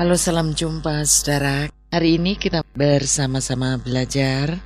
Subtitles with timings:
[0.00, 1.68] Halo, salam jumpa saudara.
[1.92, 4.56] Hari ini kita bersama-sama belajar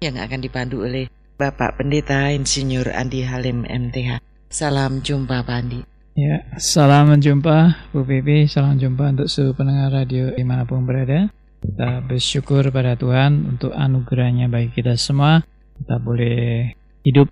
[0.00, 4.16] yang akan dipandu oleh Bapak Pendeta Insinyur Andi Halim MTH.
[4.48, 5.84] Salam jumpa Pak Andi.
[6.16, 11.28] Ya, salam jumpa Bu Pipi, salam jumpa untuk seluruh pendengar radio di mana pun berada.
[11.60, 15.44] Kita bersyukur pada Tuhan untuk anugerahnya bagi kita semua.
[15.76, 16.72] Kita boleh
[17.04, 17.28] hidup,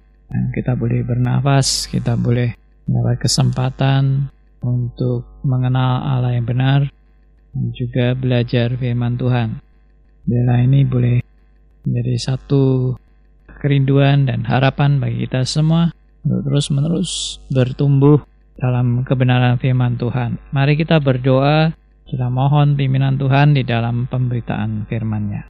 [0.53, 2.53] kita boleh bernafas, kita boleh
[2.85, 4.29] mendapat kesempatan
[4.61, 6.93] untuk mengenal Allah yang benar,
[7.57, 9.65] dan juga belajar firman Tuhan.
[10.29, 11.25] Bila ini boleh
[11.89, 12.93] menjadi satu
[13.49, 15.89] kerinduan dan harapan bagi kita semua
[16.27, 18.21] untuk terus-menerus bertumbuh
[18.61, 20.37] dalam kebenaran firman Tuhan.
[20.53, 21.73] Mari kita berdoa,
[22.05, 25.49] kita mohon pimpinan Tuhan di dalam pemberitaan firman-Nya.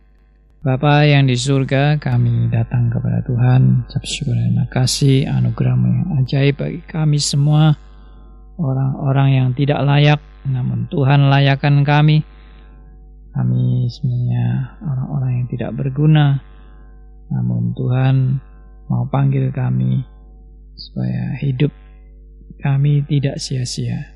[0.67, 7.23] Bapa yang di surga, kami datang kepada Tuhan, terima kasih anugerahmu yang ajaib bagi kami
[7.23, 7.79] semua,
[8.57, 12.23] orang-orang yang tidak layak namun Tuhan layakkan kami.
[13.37, 14.47] Kami sebenarnya
[14.81, 16.41] orang-orang yang tidak berguna,
[17.29, 18.41] namun Tuhan
[18.89, 20.01] mau panggil kami
[20.73, 21.69] supaya hidup
[22.65, 24.09] kami tidak sia-sia.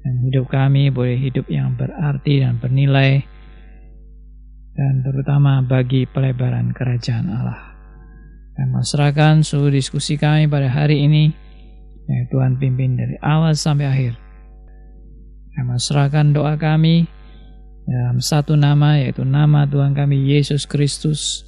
[0.00, 3.20] Dan hidup kami boleh hidup yang berarti dan bernilai,
[4.72, 7.76] dan terutama bagi pelebaran kerajaan Allah.
[8.56, 11.36] Dan masyarakat seluruh diskusi kami pada hari ini,
[12.08, 14.12] yang Tuhan pimpin dari awal sampai akhir
[15.58, 17.10] kami serahkan doa kami
[17.88, 21.42] dalam satu nama yaitu nama Tuhan kami Yesus Kristus,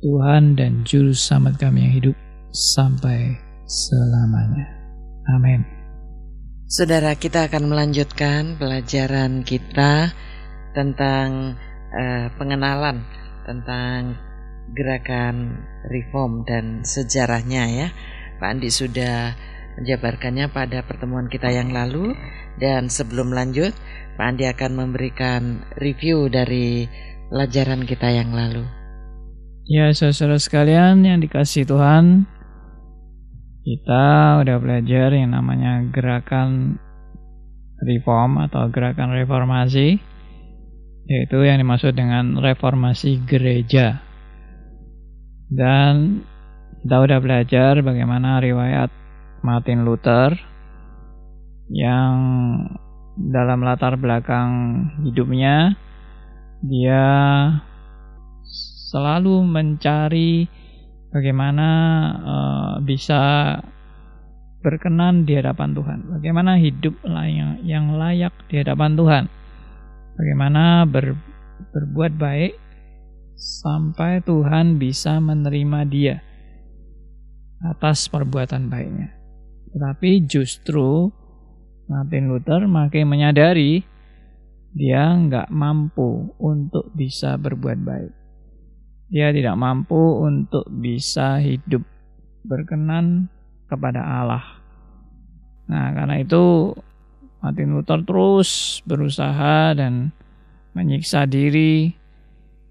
[0.00, 2.16] Tuhan dan Juru Selamat kami yang hidup
[2.54, 3.36] sampai
[3.68, 4.66] selamanya.
[5.36, 5.60] Amin.
[6.64, 10.16] Saudara, kita akan melanjutkan pelajaran kita
[10.72, 11.60] tentang
[11.92, 13.04] uh, pengenalan
[13.44, 14.16] tentang
[14.72, 15.60] gerakan
[15.92, 17.88] reform dan sejarahnya ya.
[18.40, 19.36] Pak Andi sudah
[19.80, 22.12] menjabarkannya pada pertemuan kita yang lalu
[22.60, 23.72] dan sebelum lanjut,
[24.20, 26.84] Pak Andi akan memberikan review dari
[27.32, 28.68] pelajaran kita yang lalu.
[29.64, 32.28] Ya, saudara sekalian yang dikasih Tuhan,
[33.62, 34.04] kita
[34.42, 36.76] udah belajar yang namanya gerakan
[37.80, 40.02] reform atau gerakan reformasi,
[41.08, 44.02] yaitu yang dimaksud dengan reformasi gereja.
[45.48, 46.26] Dan
[46.82, 48.90] kita udah belajar bagaimana riwayat
[49.42, 50.38] Martin Luther
[51.70, 52.14] yang
[53.18, 54.50] dalam latar belakang
[55.04, 55.76] hidupnya
[56.62, 57.04] dia
[58.92, 60.46] selalu mencari
[61.10, 61.68] bagaimana
[62.22, 63.20] uh, bisa
[64.62, 69.24] berkenan di hadapan Tuhan, bagaimana hidup yang, yang layak di hadapan Tuhan,
[70.14, 71.18] bagaimana ber,
[71.74, 72.54] berbuat baik
[73.34, 76.16] sampai Tuhan bisa menerima dia
[77.66, 79.21] atas perbuatan baiknya.
[79.72, 81.08] Tetapi justru
[81.88, 83.84] Martin Luther makin menyadari
[84.72, 88.12] dia nggak mampu untuk bisa berbuat baik.
[89.12, 91.84] Dia tidak mampu untuk bisa hidup
[92.48, 93.28] berkenan
[93.68, 94.44] kepada Allah.
[95.68, 96.72] Nah, karena itu
[97.44, 100.12] Martin Luther terus berusaha dan
[100.72, 101.92] menyiksa diri,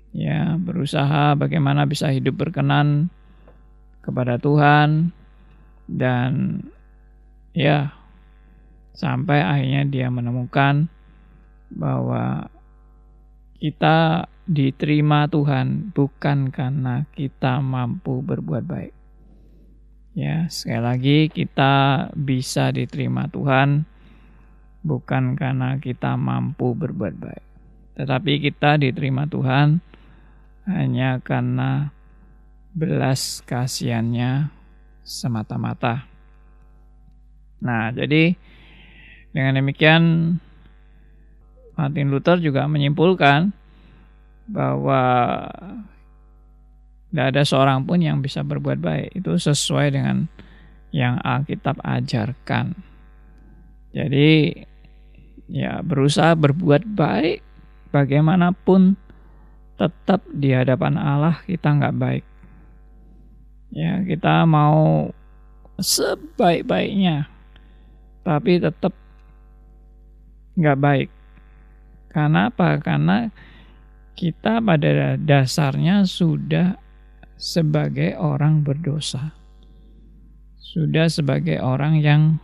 [0.09, 3.13] ya, berusaha bagaimana bisa hidup berkenan
[4.01, 5.13] kepada Tuhan
[5.85, 6.62] dan
[7.51, 8.01] ya
[8.91, 10.91] Sampai akhirnya dia menemukan
[11.72, 12.51] bahwa
[13.56, 18.94] kita diterima Tuhan bukan karena kita mampu berbuat baik.
[20.12, 23.88] Ya, sekali lagi kita bisa diterima Tuhan
[24.83, 27.45] bukan karena kita mampu berbuat baik.
[27.95, 29.79] Tetapi kita diterima Tuhan
[30.68, 31.95] hanya karena
[32.75, 34.51] belas kasihannya
[35.07, 36.11] semata-mata.
[37.62, 38.34] Nah, jadi
[39.32, 40.02] dengan demikian,
[41.78, 43.54] Martin Luther juga menyimpulkan
[44.52, 45.04] bahwa
[47.12, 49.16] tidak ada seorang pun yang bisa berbuat baik.
[49.16, 50.28] Itu sesuai dengan
[50.92, 52.76] yang Alkitab ajarkan.
[53.92, 54.56] Jadi,
[55.52, 57.44] ya berusaha berbuat baik
[57.92, 58.96] bagaimanapun
[59.75, 62.25] tetap di hadapan Allah kita nggak baik.
[63.72, 65.12] Ya, kita mau
[65.80, 67.28] sebaik-baiknya,
[68.21, 68.94] tapi tetap
[70.56, 71.09] nggak baik.
[72.12, 72.77] Karena apa?
[72.83, 73.31] Karena
[74.13, 76.75] kita pada dasarnya sudah
[77.39, 79.33] sebagai orang berdosa.
[80.62, 82.38] Sudah sebagai orang yang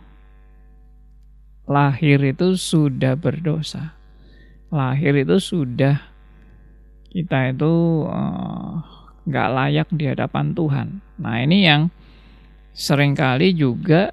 [1.68, 3.94] lahir itu sudah berdosa.
[4.72, 6.00] Lahir itu sudah
[7.08, 8.72] kita itu eh,
[9.28, 10.88] nggak uh, layak di hadapan Tuhan.
[11.20, 11.88] Nah ini yang
[12.76, 14.12] sering kali juga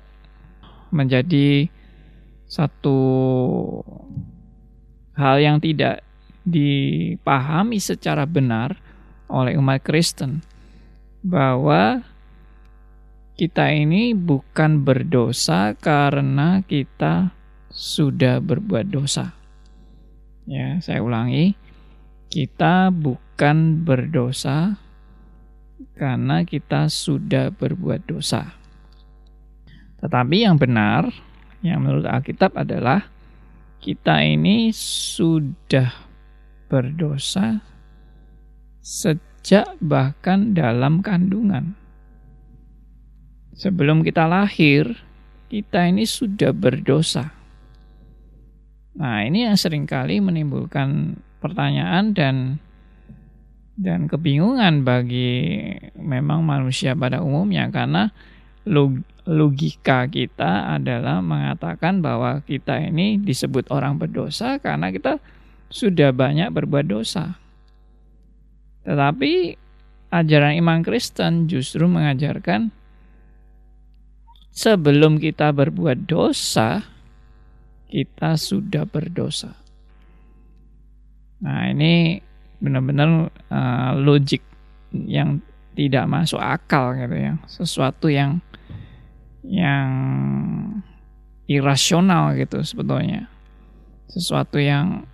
[0.95, 1.68] menjadi
[2.47, 2.97] satu
[5.19, 6.00] hal yang tidak
[6.47, 8.80] dipahami secara benar
[9.27, 10.45] oleh umat Kristen
[11.25, 12.06] bahwa
[13.36, 17.36] kita ini bukan berdosa karena kita
[17.68, 19.36] sudah berbuat dosa.
[20.48, 21.57] Ya, saya ulangi.
[22.31, 24.80] Kita bukan berdosa
[26.00, 28.56] karena kita sudah berbuat dosa.
[30.06, 31.10] Tetapi yang benar,
[31.66, 33.10] yang menurut Alkitab adalah
[33.81, 35.90] kita ini sudah
[36.69, 37.57] berdosa
[38.86, 41.74] sejak bahkan dalam kandungan.
[43.57, 44.94] Sebelum kita lahir,
[45.50, 47.34] kita ini sudah berdosa.
[48.94, 52.62] Nah, ini yang sering kali menimbulkan pertanyaan dan
[53.74, 55.66] dan kebingungan bagi
[55.98, 58.13] memang manusia pada umumnya karena
[59.25, 65.18] logika kita adalah mengatakan bahwa kita ini disebut orang berdosa karena kita
[65.69, 67.36] sudah banyak berbuat dosa.
[68.86, 69.57] Tetapi
[70.13, 72.69] ajaran iman Kristen justru mengajarkan
[74.54, 76.86] sebelum kita berbuat dosa,
[77.89, 79.57] kita sudah berdosa.
[81.42, 82.22] Nah, ini
[82.62, 84.42] benar-benar uh, logik
[84.95, 85.44] yang
[85.75, 88.39] tidak masuk akal gitu ya sesuatu yang
[89.45, 89.89] yang
[91.45, 93.30] irasional gitu sebetulnya.
[94.09, 95.06] Sesuatu yang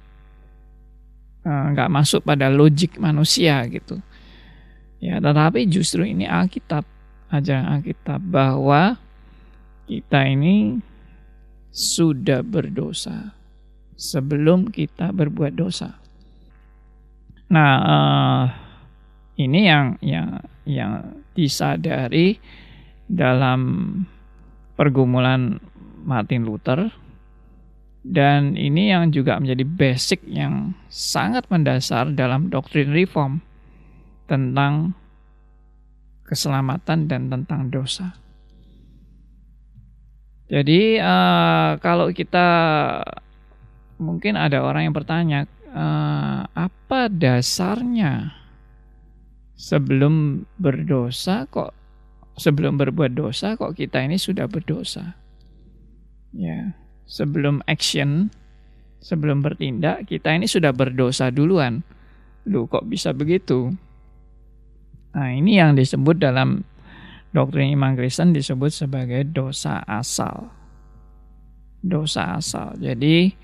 [1.44, 4.00] eh, nggak uh, masuk pada logik manusia gitu.
[5.02, 6.86] Ya tetapi justru ini Alkitab
[7.34, 9.02] ajaran Alkitab bahwa
[9.90, 10.78] kita ini
[11.72, 13.34] sudah berdosa
[13.96, 16.02] sebelum kita berbuat dosa.
[17.52, 18.44] Nah, uh,
[19.36, 22.40] ini yang yang yang disadari
[23.12, 23.92] dalam
[24.76, 25.60] pergumulan
[26.02, 26.90] Martin Luther
[28.02, 33.46] dan ini yang juga menjadi basic yang sangat mendasar dalam doktrin reform
[34.26, 34.98] tentang
[36.26, 38.16] keselamatan dan tentang dosa.
[40.52, 42.48] Jadi uh, kalau kita
[44.02, 48.36] mungkin ada orang yang bertanya, uh, apa dasarnya
[49.56, 51.72] sebelum berdosa kok
[52.42, 55.14] sebelum berbuat dosa kok kita ini sudah berdosa?
[56.34, 58.32] Ya sebelum action
[59.04, 61.84] sebelum bertindak kita ini sudah berdosa duluan.
[62.48, 63.76] Lu kok bisa begitu?
[65.12, 66.64] Nah ini yang disebut dalam
[67.36, 70.50] doktrin iman Kristen disebut sebagai dosa asal.
[71.84, 72.80] Dosa asal.
[72.80, 73.36] Jadi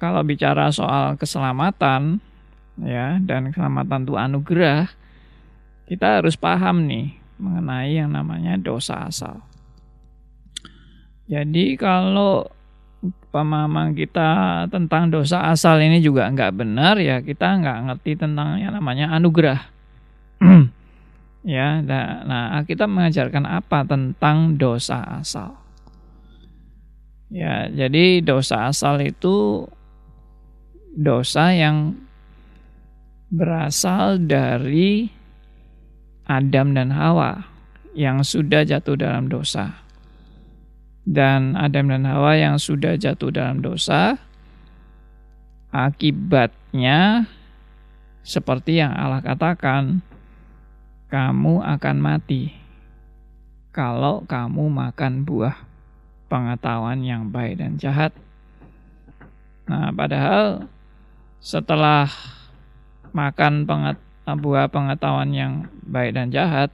[0.00, 2.22] kalau bicara soal keselamatan
[2.80, 4.88] ya dan keselamatan itu anugerah,
[5.90, 9.42] kita harus paham nih mengenai yang namanya dosa asal.
[11.28, 12.46] Jadi kalau
[13.28, 18.74] pemahaman kita tentang dosa asal ini juga nggak benar ya kita nggak ngerti tentang yang
[18.74, 19.60] namanya anugerah.
[21.56, 25.54] ya, nah, nah kita mengajarkan apa tentang dosa asal?
[27.28, 29.68] Ya, jadi dosa asal itu
[30.96, 31.92] dosa yang
[33.28, 35.12] berasal dari
[36.28, 37.48] Adam dan Hawa
[37.96, 39.80] yang sudah jatuh dalam dosa.
[41.08, 44.20] Dan Adam dan Hawa yang sudah jatuh dalam dosa,
[45.72, 47.24] akibatnya
[48.20, 50.04] seperti yang Allah katakan,
[51.08, 52.52] kamu akan mati
[53.72, 55.56] kalau kamu makan buah
[56.28, 58.12] pengetahuan yang baik dan jahat.
[59.64, 60.68] Nah, padahal
[61.40, 62.12] setelah
[63.16, 63.96] makan penget,
[64.34, 65.52] buah pengetahuan yang
[65.86, 66.68] baik dan jahat,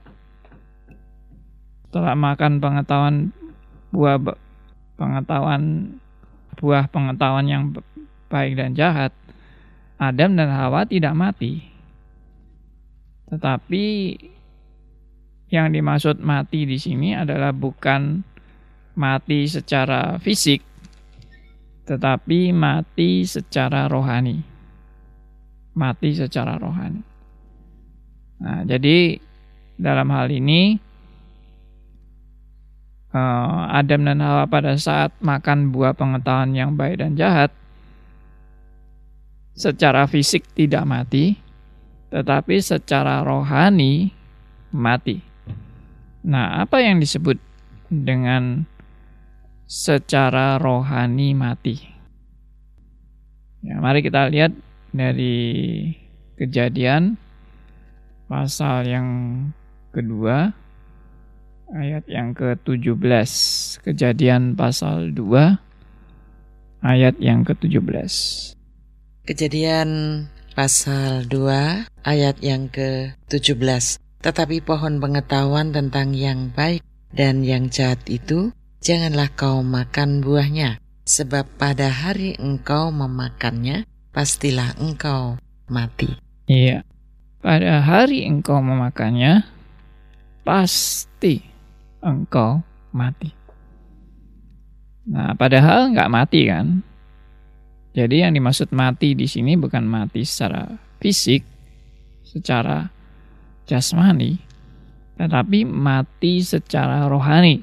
[1.87, 3.15] setelah makan pengetahuan
[3.93, 4.17] buah
[4.99, 5.95] pengetahuan
[6.59, 7.63] buah pengetahuan yang
[8.27, 9.11] baik dan jahat,
[10.01, 11.63] Adam dan Hawa tidak mati.
[13.31, 13.83] Tetapi
[15.53, 18.23] yang dimaksud mati di sini adalah bukan
[18.99, 20.63] mati secara fisik,
[21.87, 24.55] tetapi mati secara rohani
[25.75, 27.14] mati secara rohani.
[28.39, 29.19] Nah, jadi
[29.75, 30.75] dalam hal ini
[33.15, 37.51] eh, Adam dan Hawa pada saat makan buah pengetahuan yang baik dan jahat
[39.55, 41.39] secara fisik tidak mati,
[42.11, 44.11] tetapi secara rohani
[44.75, 45.23] mati.
[46.27, 47.39] Nah, apa yang disebut
[47.87, 48.67] dengan
[49.65, 51.79] secara rohani mati?
[53.65, 54.53] Ya, mari kita lihat
[54.93, 55.89] dari
[56.37, 57.17] kejadian
[58.25, 59.09] pasal yang
[59.93, 60.53] kedua
[61.73, 63.31] ayat yang ke-17
[63.81, 65.65] kejadian pasal 2
[66.85, 68.13] ayat yang ke-17.
[69.25, 69.89] Kejadian
[70.53, 73.97] pasal 2 ayat yang ke-17.
[74.21, 81.45] Tetapi pohon pengetahuan tentang yang baik dan yang jahat itu janganlah kau makan buahnya, sebab
[81.57, 86.13] pada hari engkau memakannya pastilah engkau mati.
[86.45, 86.85] Iya.
[87.45, 89.45] Pada hari engkau memakannya
[90.41, 91.45] pasti
[92.01, 93.29] engkau mati.
[95.05, 96.81] Nah, padahal nggak mati kan?
[97.93, 101.45] Jadi yang dimaksud mati di sini bukan mati secara fisik,
[102.25, 102.89] secara
[103.69, 104.41] jasmani,
[105.13, 107.61] tetapi mati secara rohani.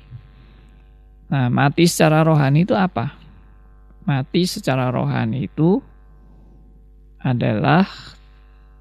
[1.27, 3.19] Nah, mati secara rohani itu apa?
[4.07, 5.83] Mati secara rohani itu
[7.19, 7.83] adalah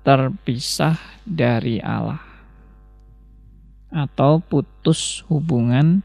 [0.01, 2.21] terpisah dari Allah
[3.91, 6.01] atau putus hubungan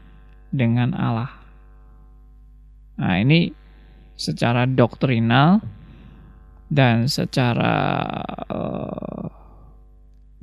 [0.51, 1.31] dengan Allah.
[2.99, 3.53] Nah, ini
[4.17, 5.63] secara doktrinal
[6.67, 7.73] dan secara
[8.51, 9.25] uh,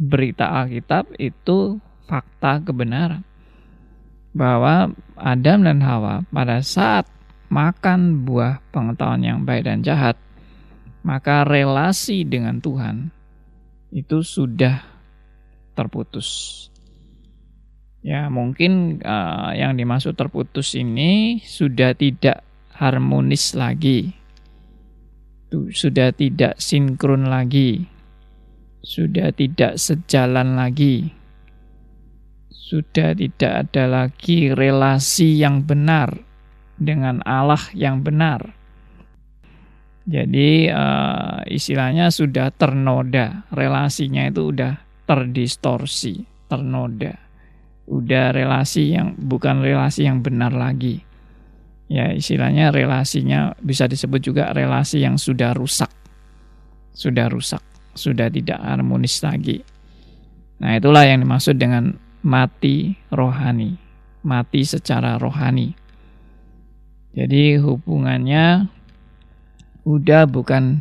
[0.01, 3.23] berita Alkitab itu fakta kebenaran
[4.35, 7.07] bahwa Adam dan Hawa pada saat
[7.53, 10.19] makan buah pengetahuan yang baik dan jahat,
[11.07, 13.15] maka relasi dengan Tuhan
[13.95, 14.83] itu sudah
[15.79, 16.29] terputus.
[18.03, 22.43] Ya, mungkin uh, yang dimaksud terputus ini sudah tidak
[22.75, 24.13] harmonis lagi.
[25.55, 27.87] Sudah tidak sinkron lagi.
[28.83, 31.15] Sudah tidak sejalan lagi.
[32.51, 36.19] Sudah tidak ada lagi relasi yang benar
[36.75, 38.64] dengan Allah yang benar.
[40.05, 44.77] Jadi uh, istilahnya sudah ternoda, relasinya itu udah
[45.09, 47.25] terdistorsi, ternoda
[47.85, 51.05] udah relasi yang bukan relasi yang benar lagi.
[51.85, 55.93] Ya, istilahnya relasinya bisa disebut juga relasi yang sudah rusak.
[56.97, 57.61] Sudah rusak,
[57.93, 59.61] sudah tidak harmonis lagi.
[60.65, 61.93] Nah, itulah yang dimaksud dengan
[62.25, 63.77] mati rohani,
[64.25, 65.77] mati secara rohani.
[67.15, 68.74] Jadi hubungannya
[69.85, 70.81] udah bukan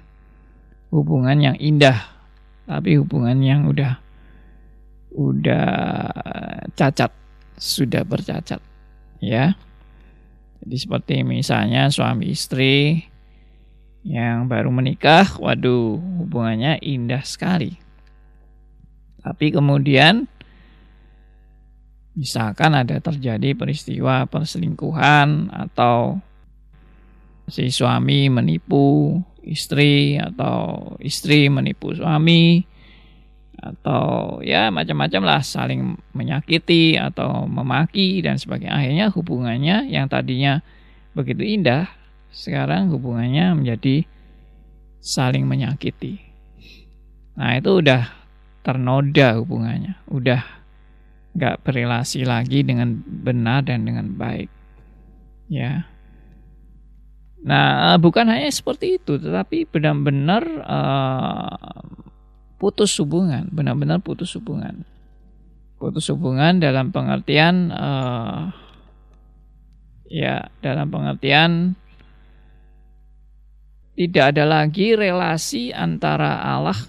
[0.89, 2.07] hubungan yang indah,
[2.67, 4.00] tapi hubungan yang udah
[5.13, 5.67] udah
[6.74, 7.12] cacat,
[7.60, 8.60] sudah bercacat.
[9.19, 9.55] Ya.
[10.63, 13.03] Jadi seperti misalnya suami istri
[14.03, 17.75] yang baru menikah, waduh, hubungannya indah sekali.
[19.24, 20.27] Tapi kemudian
[22.13, 26.19] misalkan ada terjadi peristiwa perselingkuhan atau
[27.47, 32.63] si suami menipu istri atau istri menipu suami
[33.63, 38.75] atau ya macam-macam lah saling menyakiti atau memaki dan sebagainya.
[38.75, 40.59] Akhirnya hubungannya yang tadinya
[41.15, 41.88] begitu indah
[42.33, 44.03] sekarang hubungannya menjadi
[45.00, 46.19] saling menyakiti.
[47.39, 48.09] Nah itu udah
[48.67, 49.95] ternoda hubungannya.
[50.12, 50.43] Udah
[51.33, 54.51] nggak berrelasi lagi dengan benar dan dengan baik.
[55.47, 55.92] Ya
[57.43, 61.83] nah bukan hanya seperti itu tetapi benar-benar uh,
[62.63, 64.88] putus hubungan, benar-benar putus hubungan.
[65.75, 68.47] Putus hubungan dalam pengertian uh,
[70.07, 71.75] ya dalam pengertian
[74.00, 76.79] tidak ada lagi relasi antara Allah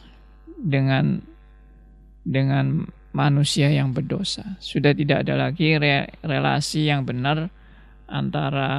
[0.63, 1.19] dengan
[2.23, 4.55] dengan manusia yang berdosa.
[4.63, 7.51] Sudah tidak ada lagi re, relasi yang benar
[8.07, 8.71] antara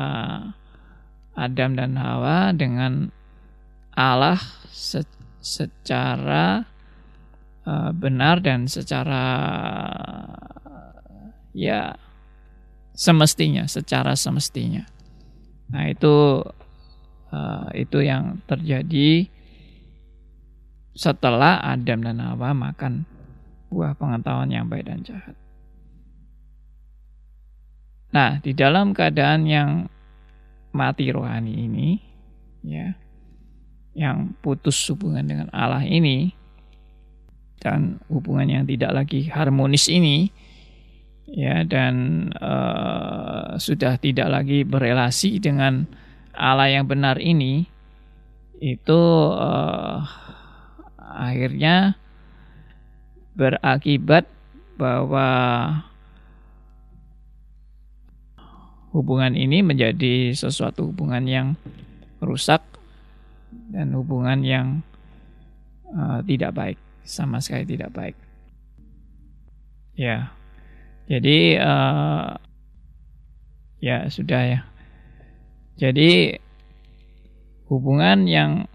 [1.36, 3.12] Adam dan Hawa dengan
[3.96, 4.39] Allah
[4.72, 5.04] se,
[5.44, 6.63] secara
[7.68, 9.24] uh, benar dan secara
[11.51, 11.96] ya
[12.96, 14.88] semestinya, secara semestinya.
[15.72, 16.44] Nah itu
[17.32, 19.27] uh, itu yang terjadi
[20.96, 23.04] setelah Adam dan Hawa makan
[23.68, 25.36] buah pengetahuan yang baik dan jahat.
[28.15, 29.92] Nah, di dalam keadaan yang
[30.75, 31.89] mati rohani ini,
[32.67, 32.91] ya,
[33.96, 36.36] yang putus hubungan dengan Allah ini,
[37.63, 40.29] dan hubungan yang tidak lagi harmonis ini
[41.25, 45.89] ya dan uh, sudah tidak lagi berelasi dengan
[46.38, 47.65] Allah yang benar ini
[48.62, 49.01] itu
[49.34, 50.05] uh,
[51.01, 51.98] akhirnya
[53.34, 54.29] berakibat
[54.77, 55.27] bahwa
[58.96, 61.48] hubungan ini menjadi sesuatu hubungan yang
[62.24, 62.64] rusak
[63.75, 64.68] dan hubungan yang
[65.92, 68.16] uh, tidak baik sama sekali tidak baik.
[70.00, 70.32] Ya,
[71.12, 72.40] jadi uh,
[73.84, 74.60] ya sudah ya.
[75.75, 76.40] Jadi
[77.68, 78.72] hubungan yang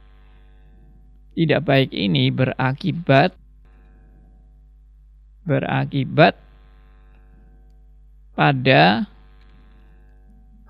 [1.33, 3.33] tidak baik ini berakibat
[5.49, 6.37] berakibat
[8.37, 9.09] pada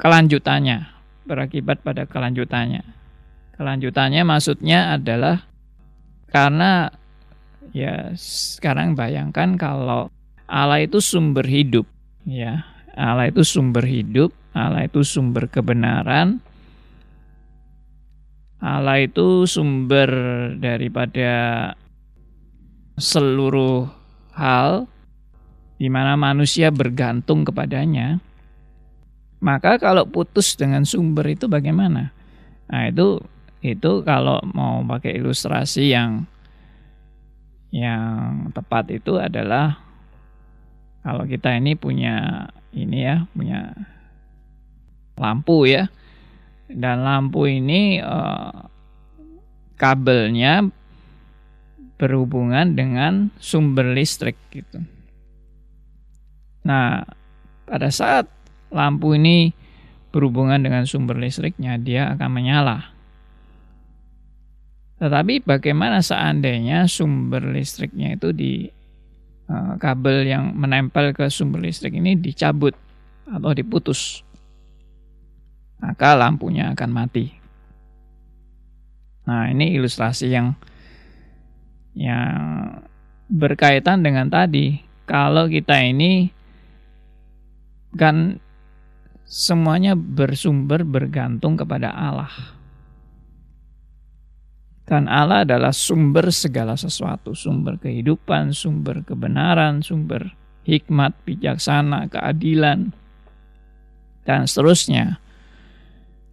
[0.00, 0.88] kelanjutannya,
[1.28, 2.80] berakibat pada kelanjutannya.
[3.60, 5.44] Kelanjutannya maksudnya adalah
[6.32, 6.88] karena
[7.76, 10.08] ya sekarang bayangkan kalau
[10.48, 11.84] Allah itu sumber hidup,
[12.24, 12.64] ya.
[12.96, 16.42] Allah itu sumber hidup, Allah itu sumber kebenaran,
[18.58, 20.10] Allah itu sumber
[20.58, 21.32] daripada
[23.00, 23.88] seluruh
[24.36, 24.84] hal
[25.80, 28.20] di mana manusia bergantung kepadanya,
[29.40, 32.12] maka kalau putus dengan sumber itu bagaimana?
[32.68, 33.20] Nah, itu
[33.60, 36.28] itu kalau mau pakai ilustrasi yang
[37.72, 39.80] yang tepat itu adalah
[41.00, 43.72] kalau kita ini punya ini ya, punya
[45.16, 45.88] lampu ya.
[46.70, 48.58] Dan lampu ini eh,
[49.80, 50.68] kabelnya
[51.96, 54.80] berhubungan dengan sumber listrik gitu.
[56.64, 57.04] Nah,
[57.68, 58.28] pada saat
[58.70, 59.54] lampu ini
[60.10, 62.90] berhubungan dengan sumber listriknya, dia akan menyala.
[65.00, 68.68] Tetapi bagaimana seandainya sumber listriknya itu di
[69.48, 72.76] uh, kabel yang menempel ke sumber listrik ini dicabut
[73.24, 74.20] atau diputus?
[75.80, 77.32] Maka lampunya akan mati.
[79.24, 80.52] Nah, ini ilustrasi yang
[81.96, 82.36] yang
[83.32, 84.84] berkaitan dengan tadi.
[85.08, 86.28] Kalau kita ini
[87.96, 88.36] kan
[89.30, 92.58] semuanya bersumber bergantung kepada Allah.
[94.90, 100.34] Dan Allah adalah sumber segala sesuatu, sumber kehidupan, sumber kebenaran, sumber
[100.66, 102.90] hikmat, bijaksana, keadilan,
[104.26, 105.22] dan seterusnya.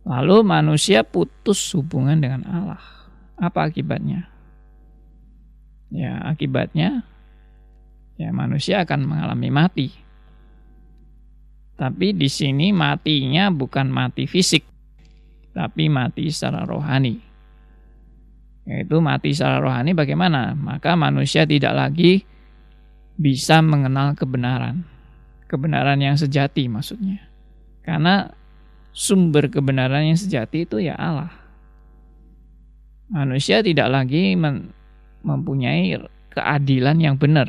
[0.09, 2.81] Lalu manusia putus hubungan dengan Allah.
[3.37, 4.25] Apa akibatnya?
[5.93, 7.05] Ya, akibatnya
[8.17, 10.06] ya manusia akan mengalami mati.
[11.77, 14.65] Tapi di sini matinya bukan mati fisik,
[15.53, 17.21] tapi mati secara rohani.
[18.65, 20.57] Yaitu mati secara rohani bagaimana?
[20.57, 22.25] Maka manusia tidak lagi
[23.13, 24.81] bisa mengenal kebenaran.
[25.45, 27.23] Kebenaran yang sejati maksudnya.
[27.85, 28.27] Karena
[28.91, 31.29] sumber kebenaran yang sejati itu ya Allah.
[33.07, 34.35] Manusia tidak lagi
[35.23, 35.95] mempunyai
[36.33, 37.47] keadilan yang benar.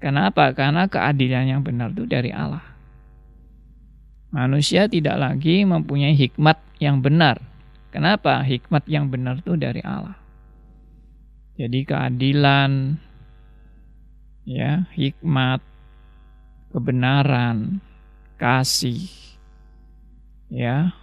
[0.00, 0.54] Kenapa?
[0.56, 2.73] Karena keadilan yang benar itu dari Allah.
[4.34, 7.38] Manusia tidak lagi mempunyai hikmat yang benar.
[7.94, 8.42] Kenapa?
[8.42, 10.18] Hikmat yang benar itu dari Allah.
[11.54, 12.98] Jadi keadilan,
[14.42, 15.62] ya, hikmat,
[16.74, 17.78] kebenaran,
[18.34, 19.06] kasih,
[20.50, 20.98] ya,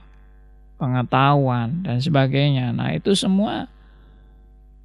[0.75, 2.75] pengetahuan dan sebagainya.
[2.75, 3.71] Nah, itu semua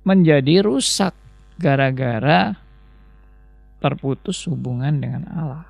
[0.07, 1.19] menjadi rusak
[1.59, 2.55] gara-gara
[3.83, 5.67] terputus hubungan dengan Allah.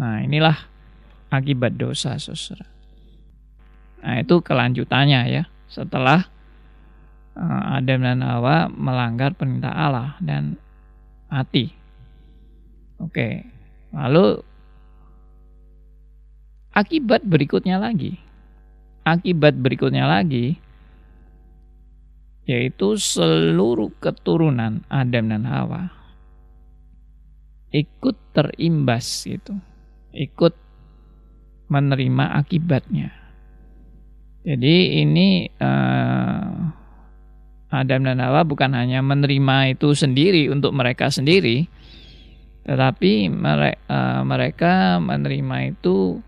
[0.00, 0.73] Nah, inilah
[1.40, 2.66] akibat dosa saudara.
[4.04, 6.28] Nah itu kelanjutannya ya setelah
[7.34, 10.60] uh, Adam dan Hawa melanggar perintah Allah dan
[11.32, 11.72] mati.
[13.00, 13.42] Oke,
[13.90, 14.38] lalu
[16.70, 18.20] akibat berikutnya lagi,
[19.02, 20.62] akibat berikutnya lagi
[22.44, 25.88] yaitu seluruh keturunan Adam dan Hawa
[27.74, 29.58] ikut terimbas gitu,
[30.14, 30.54] ikut
[31.68, 33.10] menerima akibatnya.
[34.44, 36.52] Jadi ini uh,
[37.72, 41.64] Adam dan Hawa bukan hanya menerima itu sendiri untuk mereka sendiri,
[42.68, 46.20] tetapi mere, uh, mereka menerima itu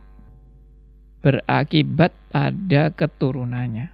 [1.20, 3.92] berakibat pada keturunannya.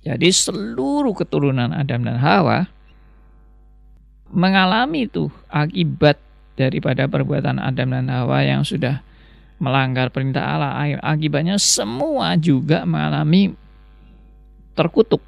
[0.00, 2.64] Jadi seluruh keturunan Adam dan Hawa
[4.32, 6.16] mengalami itu akibat
[6.56, 9.02] daripada perbuatan Adam dan Hawa yang sudah
[9.60, 10.72] melanggar perintah Allah,
[11.04, 13.52] akibatnya semua juga mengalami
[14.72, 15.20] terkutuk.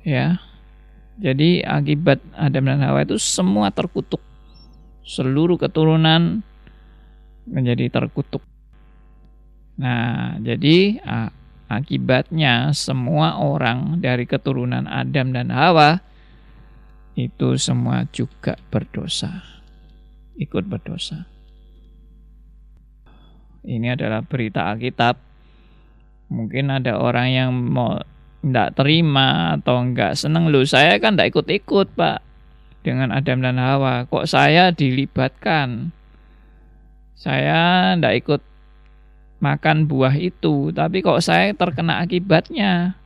[0.00, 0.40] Ya.
[1.20, 4.24] Jadi akibat Adam dan Hawa itu semua terkutuk.
[5.04, 6.40] Seluruh keturunan
[7.44, 8.40] menjadi terkutuk.
[9.76, 10.96] Nah, jadi
[11.68, 16.00] akibatnya semua orang dari keturunan Adam dan Hawa
[17.20, 19.44] itu semua juga berdosa.
[20.40, 21.28] Ikut berdosa
[23.64, 25.18] ini adalah berita Alkitab.
[26.30, 27.98] Mungkin ada orang yang mau
[28.40, 32.24] tidak terima atau enggak senang lu saya kan tidak ikut-ikut pak.
[32.80, 34.08] Dengan Adam dan Hawa.
[34.08, 35.92] Kok saya dilibatkan?
[37.12, 38.40] Saya tidak ikut
[39.44, 42.96] makan buah itu, tapi kok saya terkena akibatnya.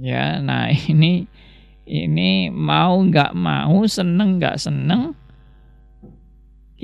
[0.00, 1.28] Ya, nah ini
[1.84, 5.12] ini mau nggak mau, seneng nggak seneng,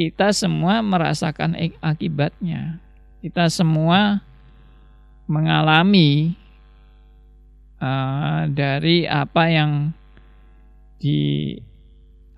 [0.00, 1.52] kita semua merasakan
[1.84, 2.80] akibatnya.
[3.20, 4.24] Kita semua
[5.28, 6.32] mengalami
[7.76, 9.92] uh, dari apa yang
[10.96, 11.52] di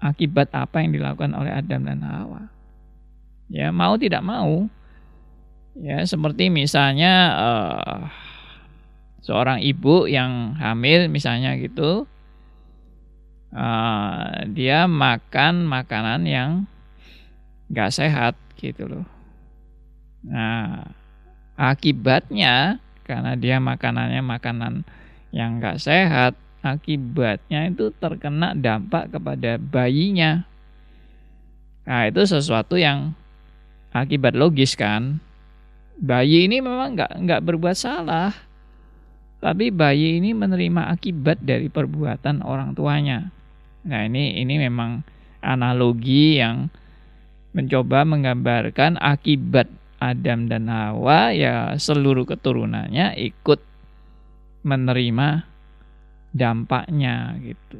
[0.02, 2.50] akibat apa yang dilakukan oleh Adam dan Hawa.
[3.46, 4.66] Ya mau tidak mau,
[5.78, 7.98] ya seperti misalnya uh,
[9.22, 12.10] seorang ibu yang hamil misalnya gitu,
[13.54, 16.66] uh, dia makan makanan yang
[17.72, 19.06] nggak sehat gitu loh.
[20.28, 20.92] Nah
[21.56, 24.74] akibatnya karena dia makanannya makanan
[25.32, 30.44] yang nggak sehat, akibatnya itu terkena dampak kepada bayinya.
[31.88, 33.16] Nah itu sesuatu yang
[33.90, 35.18] akibat logis kan.
[36.02, 38.34] Bayi ini memang nggak nggak berbuat salah,
[39.40, 43.32] tapi bayi ini menerima akibat dari perbuatan orang tuanya.
[43.82, 45.02] Nah ini ini memang
[45.42, 46.70] analogi yang
[47.52, 49.68] mencoba menggambarkan akibat
[50.02, 53.60] Adam dan Hawa ya seluruh keturunannya ikut
[54.66, 55.46] menerima
[56.32, 57.78] dampaknya gitu.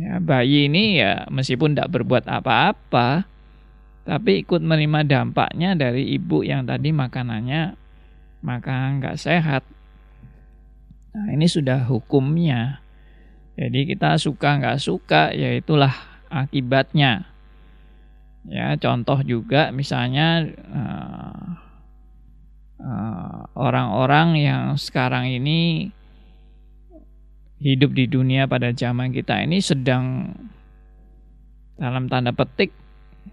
[0.00, 3.28] Ya, bayi ini ya meskipun tidak berbuat apa-apa,
[4.02, 7.76] tapi ikut menerima dampaknya dari ibu yang tadi makanannya
[8.42, 9.62] maka nggak sehat.
[11.12, 12.82] Nah ini sudah hukumnya.
[13.54, 15.92] Jadi kita suka nggak suka, ya itulah
[16.32, 17.31] akibatnya.
[18.42, 21.42] Ya contoh juga misalnya uh,
[22.82, 25.90] uh, orang-orang yang sekarang ini
[27.62, 30.34] hidup di dunia pada zaman kita ini sedang
[31.78, 32.74] dalam tanda petik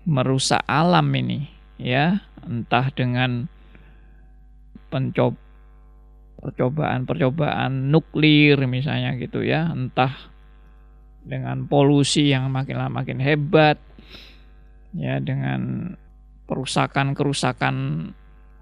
[0.06, 1.50] merusak alam ini
[1.82, 2.22] ya.
[2.46, 3.50] Entah dengan
[4.94, 5.38] pencob
[6.40, 9.74] percobaan-percobaan nuklir misalnya gitu ya.
[9.74, 10.14] Entah
[11.26, 13.89] dengan polusi yang makin lama makin hebat
[14.98, 15.94] ya dengan
[16.50, 17.76] kerusakan-kerusakan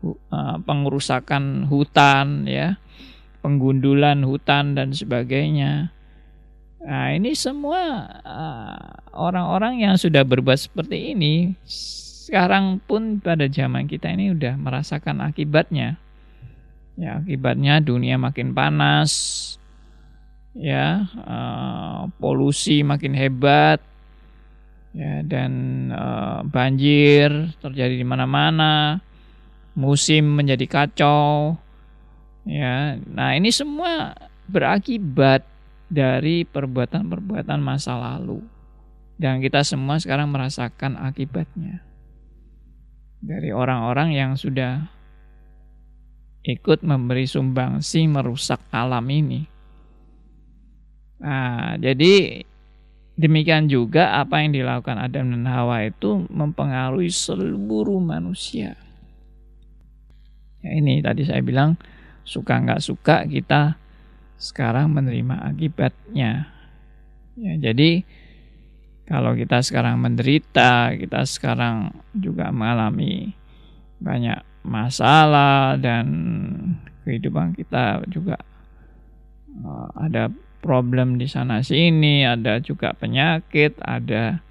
[0.03, 2.75] uh, pengerusakan hutan ya
[3.47, 5.95] penggundulan hutan dan sebagainya.
[6.83, 11.55] Nah, ini semua uh, orang-orang yang sudah berbuat seperti ini
[12.27, 15.95] sekarang pun pada zaman kita ini udah merasakan akibatnya.
[16.99, 19.11] Ya, akibatnya dunia makin panas,
[20.51, 23.79] ya, uh, polusi makin hebat,
[24.97, 25.51] ya, dan
[25.93, 28.97] uh, banjir terjadi di mana-mana,
[29.77, 31.61] musim menjadi kacau,
[32.47, 34.15] Ya, nah ini semua
[34.47, 35.43] berakibat
[35.91, 38.39] dari perbuatan-perbuatan masa lalu.
[39.19, 41.83] Dan kita semua sekarang merasakan akibatnya.
[43.19, 44.87] Dari orang-orang yang sudah
[46.47, 49.43] ikut memberi sumbangsi merusak alam ini.
[51.19, 52.45] Nah, jadi
[53.17, 58.77] demikian juga apa yang dilakukan Adam dan Hawa itu mempengaruhi seluruh manusia.
[60.61, 61.75] Ya, ini tadi saya bilang
[62.21, 63.75] suka nggak suka kita
[64.37, 66.53] sekarang menerima akibatnya.
[67.37, 68.05] Ya, jadi
[69.09, 73.33] kalau kita sekarang menderita, kita sekarang juga mengalami
[73.97, 76.05] banyak masalah dan
[77.07, 78.35] kehidupan kita juga
[79.63, 80.27] uh, ada
[80.59, 84.41] problem di sana sini, ada juga penyakit, ada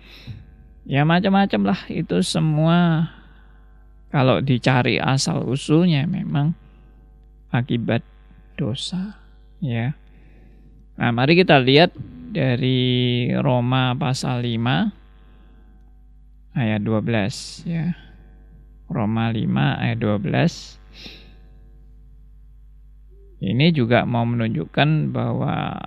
[0.87, 3.11] ya macam-macam lah itu semua
[4.15, 6.55] kalau dicari asal usulnya memang
[7.51, 8.07] akibat
[8.55, 9.19] dosa
[9.59, 9.99] ya.
[10.97, 11.93] Nah, mari kita lihat
[12.33, 17.93] dari Roma pasal 5 ayat 12 ya.
[18.87, 20.79] Roma 5 ayat 12
[23.45, 25.85] ini juga mau menunjukkan bahwa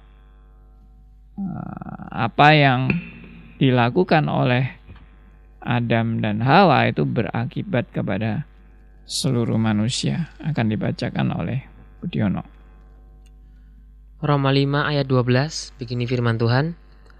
[2.11, 2.91] apa yang
[3.59, 4.79] dilakukan oleh
[5.59, 8.47] Adam dan Hawa itu berakibat kepada
[9.03, 11.65] seluruh manusia akan dibacakan oleh
[11.99, 12.43] Budiono.
[14.19, 16.75] Roma 5 ayat 12 begini firman Tuhan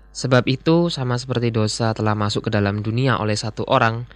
[0.10, 4.10] Sebab itu sama seperti dosa telah masuk ke dalam dunia oleh satu orang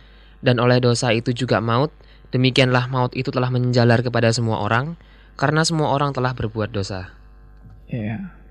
[0.43, 1.93] dan oleh dosa itu juga maut
[2.33, 4.99] demikianlah maut itu telah menjalar kepada semua orang
[5.39, 7.13] karena semua orang telah berbuat dosa.
[7.87, 8.42] Ya.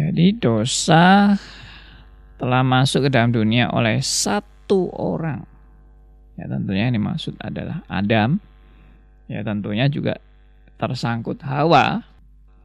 [0.00, 1.36] Jadi dosa
[2.40, 5.44] telah masuk ke dalam dunia oleh satu orang
[6.40, 8.40] Ya tentunya yang dimaksud adalah Adam.
[9.28, 10.16] Ya tentunya juga
[10.80, 12.00] tersangkut Hawa.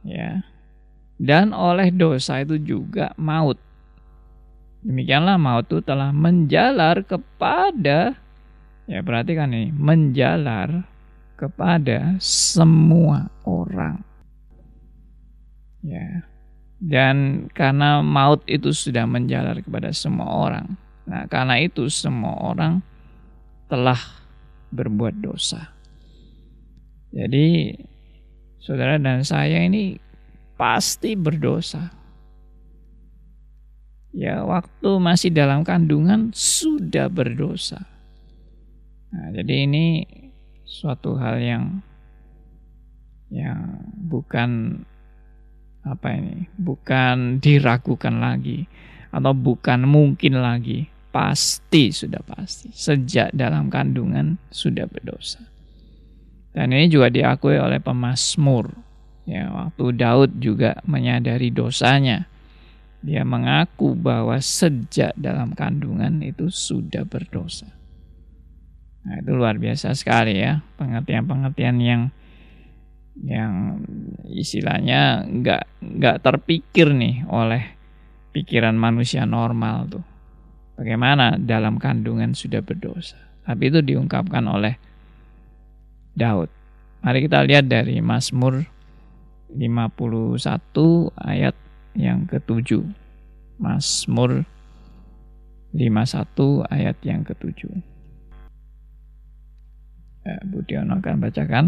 [0.00, 0.40] Ya.
[1.20, 3.60] Dan oleh dosa itu juga maut.
[4.80, 8.16] Demikianlah maut itu telah menjalar kepada
[8.86, 10.86] Ya perhatikan ini, menjalar
[11.34, 13.98] kepada semua orang.
[15.82, 16.22] Ya.
[16.76, 20.76] Dan karena maut itu sudah menjalar kepada semua orang.
[21.08, 22.84] Nah, karena itu semua orang
[23.70, 23.98] telah
[24.74, 25.72] berbuat dosa.
[27.14, 27.72] Jadi
[28.60, 29.96] saudara dan saya ini
[30.60, 31.94] pasti berdosa.
[34.16, 37.84] Ya, waktu masih dalam kandungan sudah berdosa.
[39.12, 40.04] Nah, jadi ini
[40.64, 41.64] suatu hal yang
[43.32, 44.82] yang bukan
[45.86, 46.50] apa ini?
[46.58, 48.66] Bukan diragukan lagi
[49.14, 50.90] atau bukan mungkin lagi.
[51.14, 52.68] Pasti sudah pasti.
[52.74, 55.40] Sejak dalam kandungan sudah berdosa.
[56.52, 58.68] Dan ini juga diakui oleh pemazmur.
[59.24, 62.28] Ya waktu Daud juga menyadari dosanya.
[63.00, 67.70] Dia mengaku bahwa sejak dalam kandungan itu sudah berdosa.
[69.06, 72.02] Nah, itu luar biasa sekali ya pengertian-pengertian yang
[73.24, 73.80] yang
[74.28, 77.62] istilahnya nggak nggak terpikir nih oleh
[78.36, 80.04] pikiran manusia normal tuh.
[80.76, 83.16] Bagaimana dalam kandungan sudah berdosa.
[83.48, 84.76] Tapi itu diungkapkan oleh
[86.12, 86.52] Daud.
[87.00, 88.60] Mari kita lihat dari Mazmur
[89.48, 91.56] 51 ayat
[91.96, 92.84] yang ketujuh.
[93.56, 94.44] Mazmur
[95.72, 97.72] 51 ayat yang ketujuh.
[100.26, 101.64] Ya, Budiono akan bacakan.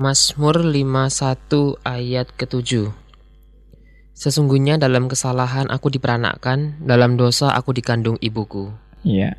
[0.00, 2.88] Mazmur 51 ayat ke-7
[4.16, 8.72] Sesungguhnya dalam kesalahan aku diperanakkan, dalam dosa aku dikandung ibuku.
[9.04, 9.36] Iya.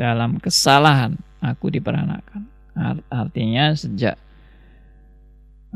[0.00, 1.12] Dalam kesalahan
[1.44, 2.48] aku diperanakkan.
[3.12, 4.16] Artinya sejak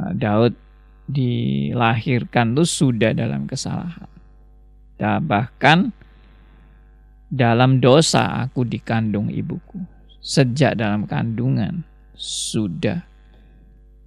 [0.00, 0.56] uh, Daud
[1.04, 4.08] dilahirkan itu sudah dalam kesalahan.
[4.96, 5.92] Dan bahkan
[7.28, 9.84] dalam dosa aku dikandung ibuku.
[10.24, 13.02] Sejak dalam kandungan sudah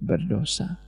[0.00, 0.80] berdosa.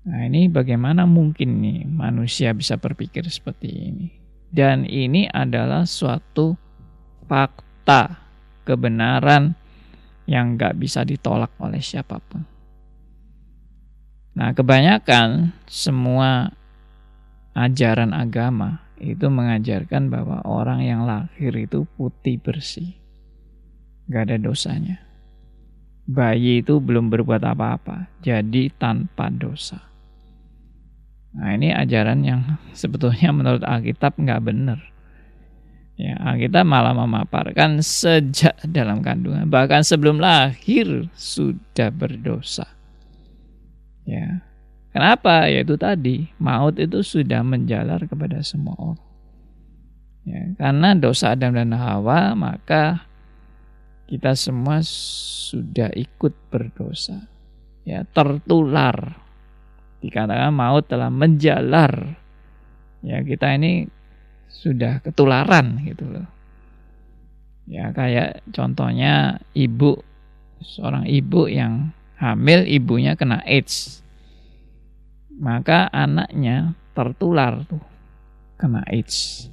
[0.00, 4.08] Nah ini bagaimana mungkin nih manusia bisa berpikir seperti ini.
[4.50, 6.58] Dan ini adalah suatu
[7.30, 8.18] fakta
[8.66, 9.54] kebenaran
[10.26, 12.42] yang gak bisa ditolak oleh siapa pun.
[14.34, 16.50] Nah kebanyakan semua
[17.54, 22.94] ajaran agama itu mengajarkan bahwa orang yang lahir itu putih bersih.
[24.10, 25.09] Gak ada dosanya.
[26.10, 29.78] Bayi itu belum berbuat apa-apa, jadi tanpa dosa.
[31.30, 32.42] Nah ini ajaran yang
[32.80, 34.80] sebetulnya menurut Alkitab nggak benar.
[36.00, 42.64] Ya, Alkitab malah memaparkan sejak dalam kandungan, bahkan sebelum lahir sudah berdosa.
[44.08, 44.40] Ya,
[44.90, 45.46] Kenapa?
[45.46, 49.08] Yaitu tadi, maut itu sudah menjalar kepada semua orang.
[50.26, 53.06] Ya, karena dosa Adam dan Hawa, maka
[54.10, 57.30] kita semua sudah ikut berdosa.
[57.86, 59.16] Ya, tertular.
[60.02, 62.18] Dikatakan maut telah menjalar.
[63.00, 63.86] Ya, kita ini
[64.50, 66.26] sudah ketularan gitu loh.
[67.70, 70.02] Ya, kayak contohnya ibu
[70.60, 74.00] seorang ibu yang hamil ibunya kena AIDS
[75.40, 77.80] maka anaknya tertular tuh
[78.60, 79.48] kena AIDS.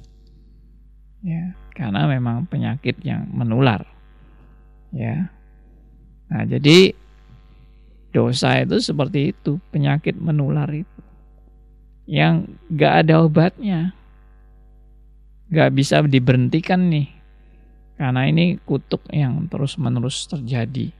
[1.24, 3.88] Ya, karena memang penyakit yang menular.
[4.92, 5.32] Ya.
[6.28, 6.92] Nah, jadi
[8.12, 11.00] dosa itu seperti itu, penyakit menular itu.
[12.08, 13.92] Yang gak ada obatnya.
[15.52, 17.08] Gak bisa diberhentikan nih.
[17.98, 20.94] Karena ini kutuk yang terus-menerus terjadi.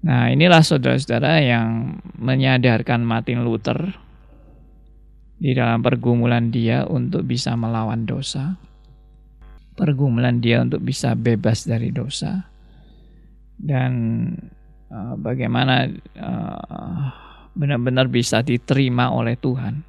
[0.00, 3.96] Nah, inilah saudara-saudara yang menyadarkan Martin Luther
[5.40, 8.56] di dalam pergumulan dia untuk bisa melawan dosa.
[9.80, 12.44] Pergumulan dia untuk bisa bebas dari dosa.
[13.56, 13.92] Dan
[14.92, 15.88] uh, bagaimana
[16.20, 17.04] uh,
[17.56, 19.80] benar-benar bisa diterima oleh Tuhan.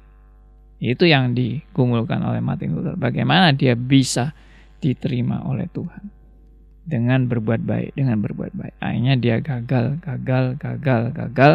[0.80, 2.96] Itu yang digumulkan oleh Martin Luther.
[2.96, 4.32] Bagaimana dia bisa
[4.82, 6.22] diterima oleh Tuhan
[6.82, 8.74] dengan berbuat baik, dengan berbuat baik.
[8.82, 11.52] Akhirnya dia gagal, gagal, gagal, gagal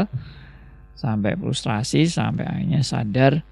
[0.96, 3.44] sampai frustrasi, sampai akhirnya sadar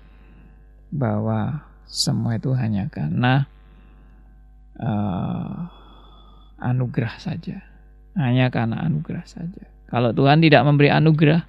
[0.96, 3.46] bahwa semua itu hanya karena
[4.80, 5.70] uh,
[6.60, 7.62] anugerah saja.
[8.16, 9.64] Hanya karena anugerah saja.
[9.92, 11.44] Kalau Tuhan tidak memberi anugerah,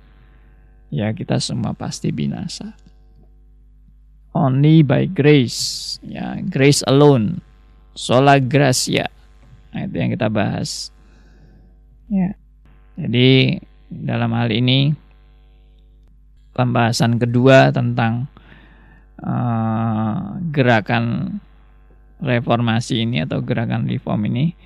[0.91, 2.75] ya kita semua pasti binasa.
[4.37, 7.41] Only by grace, ya grace alone,
[7.97, 9.09] sola gracia
[9.77, 10.89] Nah, itu yang kita bahas.
[12.09, 12.33] Ya.
[12.97, 13.61] Jadi
[13.93, 14.97] dalam hal ini
[16.57, 18.25] pembahasan kedua tentang
[19.21, 21.37] uh, gerakan
[22.21, 24.57] reformasi ini atau gerakan reform ini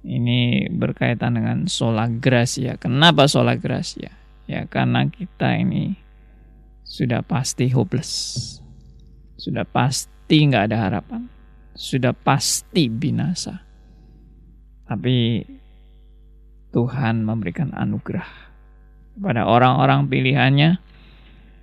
[0.00, 2.80] ini berkaitan dengan sola gracia.
[2.80, 4.10] Kenapa sola gracia?
[4.48, 5.94] Ya karena kita ini
[6.82, 8.10] sudah pasti hopeless.
[9.36, 11.28] Sudah pasti nggak ada harapan.
[11.76, 13.60] Sudah pasti binasa.
[14.88, 15.44] Tapi
[16.70, 18.26] Tuhan memberikan anugerah
[19.14, 20.80] kepada orang-orang pilihannya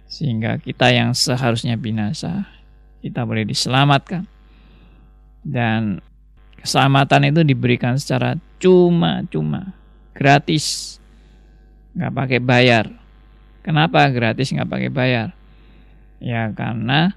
[0.08, 2.48] sehingga kita yang seharusnya binasa
[3.04, 4.24] kita boleh diselamatkan
[5.48, 6.04] dan
[6.60, 9.72] keselamatan itu diberikan secara cuma-cuma,
[10.12, 11.00] gratis,
[11.96, 12.86] nggak pakai bayar.
[13.64, 15.32] Kenapa gratis nggak pakai bayar?
[16.20, 17.16] Ya karena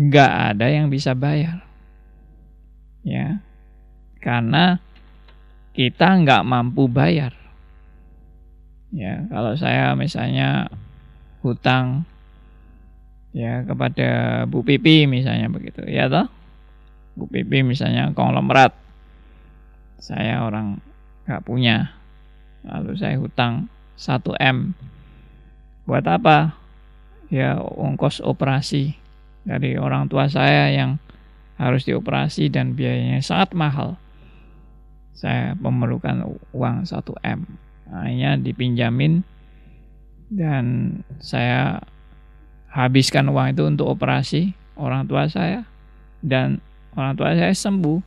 [0.00, 1.60] nggak ada yang bisa bayar.
[3.04, 3.44] Ya,
[4.24, 4.80] karena
[5.76, 7.36] kita nggak mampu bayar.
[8.94, 10.72] Ya, kalau saya misalnya
[11.44, 12.08] hutang
[13.36, 16.30] ya kepada Bu Pipi misalnya begitu, ya toh?
[17.14, 18.74] Bu PP misalnya konglomerat.
[20.02, 20.82] Saya orang
[21.24, 21.94] nggak punya.
[22.66, 24.74] Lalu saya hutang 1 M.
[25.86, 26.58] Buat apa?
[27.30, 28.98] Ya ongkos operasi
[29.44, 30.98] dari orang tua saya yang
[31.54, 33.96] harus dioperasi dan biayanya sangat mahal.
[35.14, 37.40] Saya memerlukan uang 1 M.
[37.94, 39.22] Hanya dipinjamin
[40.34, 41.78] dan saya
[42.74, 45.62] habiskan uang itu untuk operasi orang tua saya
[46.24, 46.58] dan
[46.94, 48.00] orang tua saya sembuh.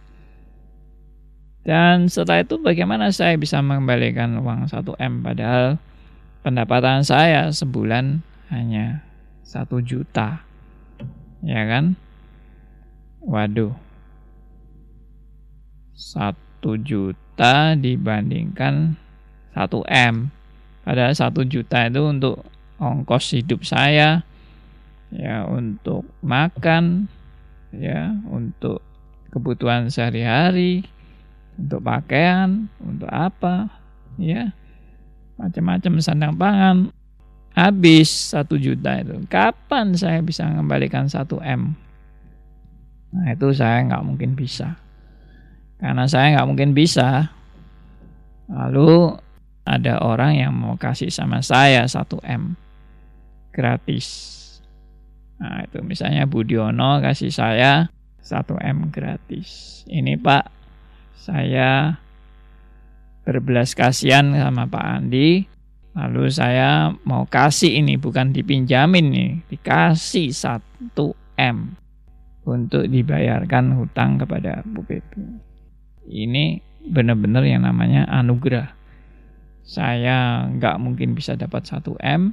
[1.68, 5.76] Dan setelah itu bagaimana saya bisa mengembalikan uang 1M padahal
[6.40, 9.04] pendapatan saya sebulan hanya
[9.44, 10.48] 1 juta.
[11.44, 12.00] Ya kan?
[13.20, 13.76] Waduh.
[15.98, 16.36] 1
[16.88, 18.96] juta dibandingkan
[19.52, 20.32] 1M.
[20.88, 22.48] Padahal 1 juta itu untuk
[22.80, 24.24] ongkos hidup saya,
[25.12, 27.12] ya untuk makan,
[27.76, 28.80] ya untuk
[29.32, 30.88] kebutuhan sehari-hari,
[31.60, 33.68] untuk pakaian, untuk apa,
[34.16, 34.56] ya
[35.38, 36.78] macam-macam sandang pangan
[37.54, 39.18] habis satu juta itu.
[39.30, 41.74] Kapan saya bisa mengembalikan satu m?
[43.14, 44.78] Nah itu saya nggak mungkin bisa,
[45.82, 47.34] karena saya nggak mungkin bisa.
[48.48, 49.12] Lalu
[49.68, 52.56] ada orang yang mau kasih sama saya satu m
[53.52, 54.38] gratis
[55.38, 57.90] Nah, itu misalnya Budiono kasih saya
[58.26, 59.82] 1M gratis.
[59.86, 60.46] Ini Pak,
[61.16, 61.96] saya
[63.28, 65.46] berbelas kasihan sama Pak Andi.
[65.98, 71.58] Lalu saya mau kasih ini bukan dipinjamin nih, dikasih 1M
[72.46, 75.26] untuk dibayarkan hutang kepada Bu Pepi.
[76.08, 78.72] Ini benar-benar yang namanya anugerah.
[79.68, 82.32] Saya nggak mungkin bisa dapat 1M,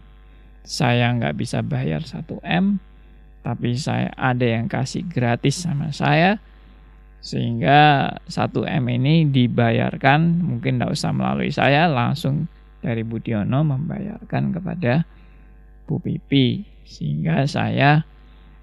[0.62, 2.79] saya nggak bisa bayar 1M,
[3.45, 6.41] tapi saya ada yang kasih gratis sama saya
[7.21, 10.45] sehingga 1M ini dibayarkan.
[10.45, 12.49] Mungkin tidak usah melalui saya langsung
[12.81, 15.05] dari Budiono membayarkan kepada
[15.85, 18.05] Bu Pipi sehingga saya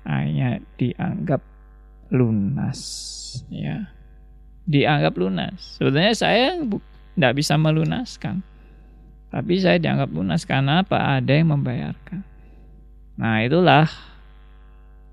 [0.06, 1.46] hanya dianggap
[2.10, 2.82] lunas
[3.54, 3.86] ya.
[4.66, 5.78] Dianggap lunas.
[5.78, 8.46] Sebetulnya saya tidak bisa melunaskan.
[9.30, 11.22] Tapi saya dianggap lunas karena apa?
[11.22, 12.22] Ada yang membayarkan.
[13.18, 14.11] Nah itulah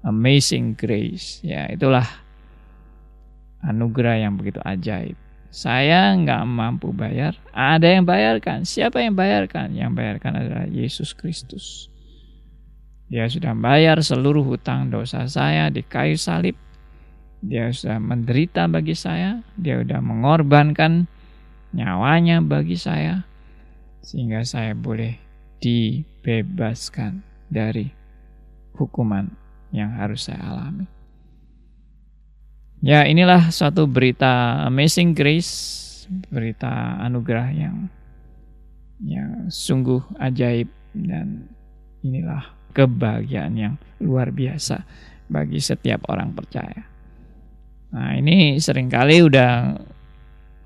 [0.03, 1.43] amazing grace.
[1.43, 2.07] Ya, itulah
[3.63, 5.19] anugerah yang begitu ajaib.
[5.49, 8.69] Saya nggak mampu bayar, ada yang bayarkan.
[8.69, 9.73] Siapa yang bayarkan?
[9.73, 11.89] Yang bayarkan adalah Yesus Kristus.
[13.09, 16.53] Dia sudah bayar seluruh hutang dosa saya di kayu salib.
[17.41, 19.41] Dia sudah menderita bagi saya.
[19.57, 21.09] Dia sudah mengorbankan
[21.73, 23.25] nyawanya bagi saya.
[24.05, 25.17] Sehingga saya boleh
[25.65, 27.89] dibebaskan dari
[28.77, 30.89] hukuman yang harus saya alami.
[32.79, 37.77] Ya, inilah suatu berita amazing grace, berita anugerah yang
[39.03, 41.47] yang sungguh ajaib dan
[42.03, 44.83] inilah kebahagiaan yang luar biasa
[45.27, 46.87] bagi setiap orang percaya.
[47.95, 49.75] Nah, ini sering kali udah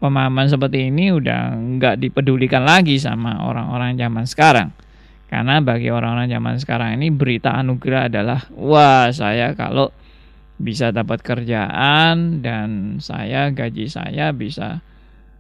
[0.02, 4.68] pemahaman seperti ini udah nggak dipedulikan lagi sama orang-orang zaman sekarang.
[5.32, 9.88] Karena bagi orang-orang zaman sekarang ini berita anugerah adalah wah saya kalau
[10.60, 14.84] bisa dapat kerjaan dan saya gaji saya bisa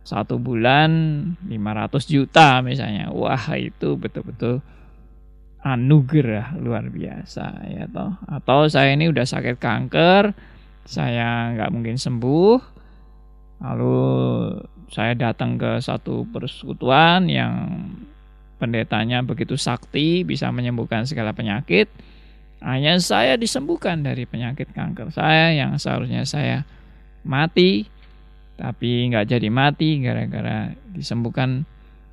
[0.00, 0.88] satu bulan
[1.44, 3.12] 500 juta misalnya.
[3.12, 4.64] Wah itu betul-betul
[5.60, 8.16] anugerah luar biasa ya toh.
[8.32, 10.32] Atau saya ini udah sakit kanker,
[10.88, 12.58] saya nggak mungkin sembuh.
[13.60, 14.00] Lalu
[14.88, 17.60] saya datang ke satu persekutuan yang
[18.62, 21.90] pendetanya begitu sakti bisa menyembuhkan segala penyakit
[22.62, 26.62] Hanya saya disembuhkan dari penyakit kanker saya yang seharusnya saya
[27.26, 27.90] mati,
[28.54, 31.66] tapi nggak jadi mati gara-gara disembuhkan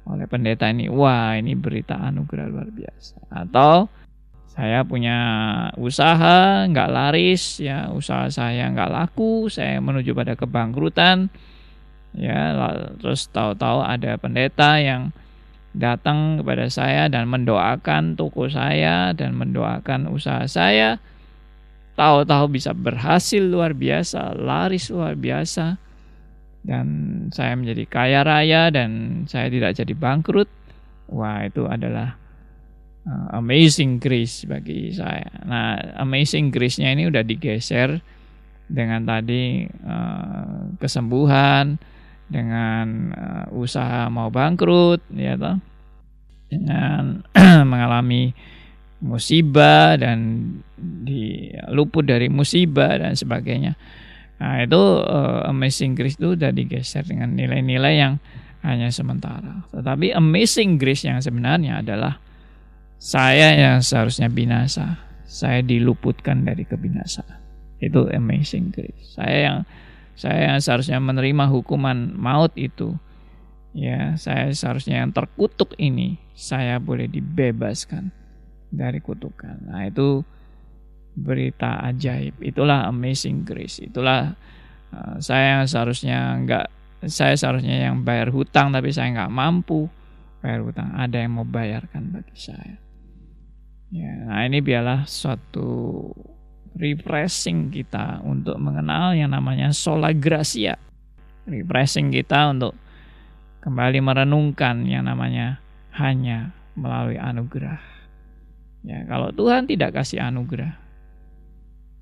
[0.10, 0.90] oleh pendeta ini.
[0.90, 3.30] Wah, ini berita anugerah luar biasa.
[3.30, 3.94] Atau
[4.50, 5.18] saya punya
[5.78, 11.30] usaha nggak laris, ya usaha saya nggak laku, saya menuju pada kebangkrutan,
[12.18, 12.58] ya
[12.98, 15.14] terus tahu-tahu ada pendeta yang
[15.74, 20.98] datang kepada saya dan mendoakan toko saya dan mendoakan usaha saya.
[22.00, 25.78] Tahu-tahu bisa berhasil luar biasa laris luar biasa.
[26.60, 26.88] Dan
[27.32, 30.50] saya menjadi kaya raya dan saya tidak jadi bangkrut.
[31.10, 32.20] Wah itu adalah
[33.08, 35.28] uh, amazing grace bagi saya.
[35.48, 38.00] Nah amazing grace-nya ini udah digeser
[38.70, 41.82] dengan tadi uh, kesembuhan
[42.30, 45.58] dengan uh, usaha mau bangkrut ya toh
[46.50, 47.26] dengan
[47.72, 48.32] mengalami
[49.00, 53.74] musibah dan di luput dari musibah dan sebagainya.
[54.40, 58.14] Nah, itu uh, amazing grace itu udah digeser dengan nilai-nilai yang
[58.64, 59.68] hanya sementara.
[59.72, 62.20] Tetapi amazing grace yang sebenarnya adalah
[63.00, 67.40] saya yang seharusnya binasa, saya diluputkan dari kebinasaan.
[67.80, 69.16] Itu amazing grace.
[69.16, 69.58] Saya yang
[70.20, 73.00] saya seharusnya menerima hukuman maut itu.
[73.72, 78.12] Ya saya seharusnya yang terkutuk ini saya boleh dibebaskan
[78.68, 79.72] dari kutukan.
[79.72, 80.28] Nah itu
[81.16, 82.36] berita ajaib.
[82.44, 83.80] Itulah amazing grace.
[83.80, 84.36] Itulah
[84.92, 86.66] uh, saya seharusnya nggak
[87.08, 89.88] saya seharusnya yang bayar hutang tapi saya nggak mampu
[90.44, 91.00] bayar hutang.
[91.00, 92.76] Ada yang mau bayarkan bagi saya.
[93.88, 96.12] Ya nah ini biarlah suatu
[96.80, 100.80] refreshing kita untuk mengenal yang namanya sola gracia.
[101.44, 102.74] Refreshing kita untuk
[103.60, 105.60] kembali merenungkan yang namanya
[106.00, 107.84] hanya melalui anugerah.
[108.88, 110.72] Ya, kalau Tuhan tidak kasih anugerah,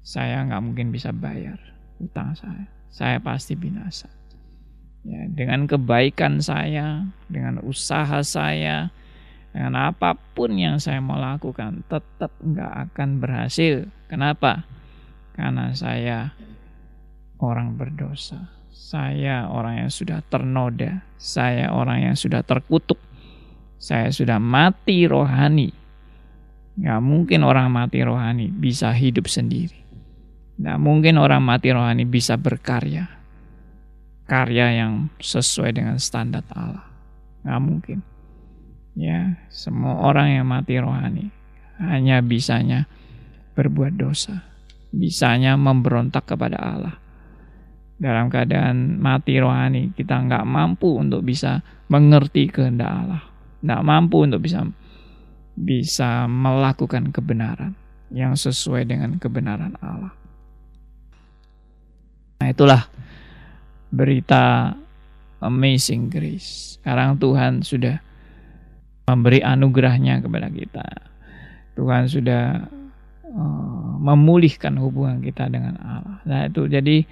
[0.06, 1.58] saya nggak mungkin bisa bayar
[1.98, 2.70] utang saya.
[2.94, 4.08] Saya pasti binasa.
[5.02, 8.94] Ya, dengan kebaikan saya, dengan usaha saya,
[9.58, 13.90] dengan apa pun yang saya mau lakukan tetap nggak akan berhasil.
[14.06, 14.70] Kenapa?
[15.34, 16.38] Karena saya
[17.42, 18.54] orang berdosa.
[18.70, 21.02] Saya orang yang sudah ternoda.
[21.18, 23.02] Saya orang yang sudah terkutuk.
[23.82, 25.74] Saya sudah mati rohani.
[26.78, 29.82] Gak mungkin orang mati rohani bisa hidup sendiri.
[30.62, 33.10] Gak mungkin orang mati rohani bisa berkarya.
[34.30, 36.86] Karya yang sesuai dengan standar Allah.
[37.42, 38.17] Gak mungkin
[38.98, 41.30] ya semua orang yang mati rohani
[41.78, 42.90] hanya bisanya
[43.54, 44.48] berbuat dosa
[44.92, 46.96] bisanya memberontak kepada Allah.
[47.98, 53.24] Dalam keadaan mati rohani kita nggak mampu untuk bisa mengerti kehendak Allah.
[53.66, 54.62] Nggak mampu untuk bisa
[55.58, 57.74] bisa melakukan kebenaran
[58.14, 60.14] yang sesuai dengan kebenaran Allah.
[62.38, 62.86] Nah itulah
[63.90, 64.78] berita
[65.42, 66.78] amazing grace.
[66.78, 67.98] Sekarang Tuhan sudah
[69.08, 70.84] memberi anugerahnya kepada kita.
[71.80, 72.68] Tuhan sudah
[73.24, 76.20] uh, memulihkan hubungan kita dengan Allah.
[76.28, 77.08] Nah itu jadi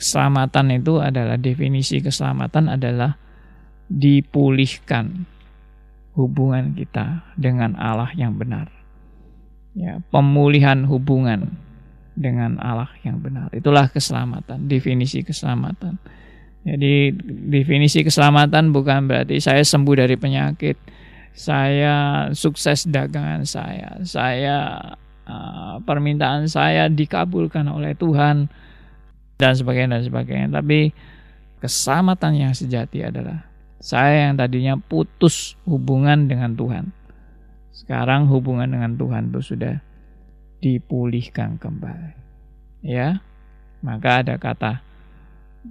[0.00, 3.20] keselamatan itu adalah definisi keselamatan adalah
[3.92, 5.28] dipulihkan
[6.16, 8.72] hubungan kita dengan Allah yang benar.
[9.74, 11.60] Ya, pemulihan hubungan
[12.14, 13.50] dengan Allah yang benar.
[13.50, 15.98] Itulah keselamatan, definisi keselamatan.
[16.64, 17.12] Jadi
[17.50, 20.93] definisi keselamatan bukan berarti saya sembuh dari penyakit,
[21.34, 24.78] saya sukses dagangan saya, saya
[25.26, 28.46] uh, permintaan saya dikabulkan oleh Tuhan
[29.34, 30.48] dan sebagainya dan sebagainya.
[30.54, 30.94] Tapi
[31.58, 33.42] keselamatan yang sejati adalah
[33.82, 36.94] saya yang tadinya putus hubungan dengan Tuhan.
[37.74, 39.82] Sekarang hubungan dengan Tuhan itu sudah
[40.62, 42.14] dipulihkan kembali.
[42.86, 43.20] Ya.
[43.84, 44.80] Maka ada kata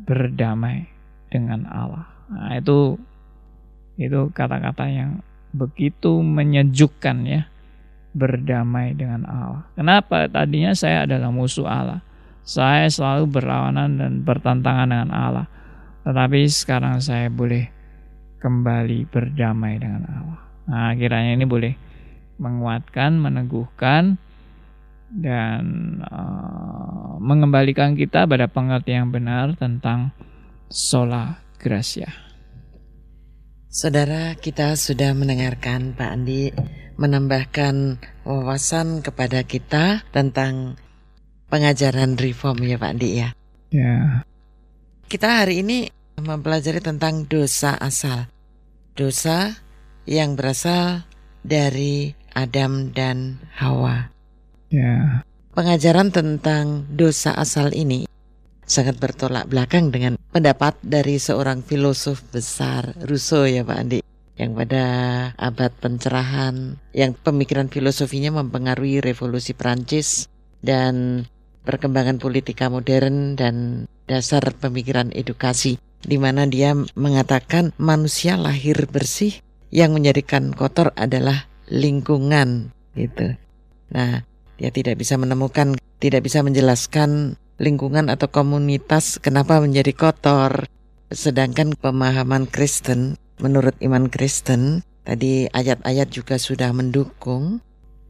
[0.05, 0.85] berdamai
[1.33, 2.05] dengan Allah.
[2.29, 3.01] Nah, itu
[3.97, 7.41] itu kata-kata yang begitu menyejukkan ya
[8.13, 9.63] berdamai dengan Allah.
[9.73, 10.29] Kenapa?
[10.29, 12.01] Tadinya saya adalah musuh Allah.
[12.43, 15.47] Saya selalu berlawanan dan bertentangan dengan Allah.
[16.03, 17.71] Tetapi sekarang saya boleh
[18.43, 20.39] kembali berdamai dengan Allah.
[20.67, 21.73] Nah, kiranya ini boleh
[22.37, 24.19] menguatkan, meneguhkan
[25.13, 25.63] dan
[26.03, 30.11] uh, mengembalikan kita pada pengertian yang benar tentang
[30.67, 32.32] sola gracia.
[33.73, 36.53] Saudara, kita sudah mendengarkan Pak Andi
[36.93, 40.77] menambahkan wawasan kepada kita tentang
[41.49, 43.33] pengajaran reform ya Pak Andi ya.
[43.73, 44.21] Ya.
[45.09, 45.89] Kita hari ini
[46.21, 48.29] mempelajari tentang dosa asal.
[48.93, 49.57] Dosa
[50.05, 51.09] yang berasal
[51.41, 54.13] dari Adam dan Hawa.
[54.69, 55.25] Ya.
[55.57, 58.05] Pengajaran tentang dosa asal ini
[58.65, 63.99] sangat bertolak belakang dengan pendapat dari seorang filosof besar Rousseau ya Pak Andi
[64.33, 64.85] yang pada
[65.37, 70.25] abad pencerahan yang pemikiran filosofinya mempengaruhi revolusi Prancis
[70.63, 71.25] dan
[71.63, 79.39] perkembangan politika modern dan dasar pemikiran edukasi di mana dia mengatakan manusia lahir bersih
[79.71, 83.33] yang menjadikan kotor adalah lingkungan gitu.
[83.89, 84.21] Nah,
[84.59, 90.65] dia tidak bisa menemukan, tidak bisa menjelaskan lingkungan atau komunitas kenapa menjadi kotor.
[91.13, 97.61] Sedangkan pemahaman Kristen, menurut iman Kristen, tadi ayat-ayat juga sudah mendukung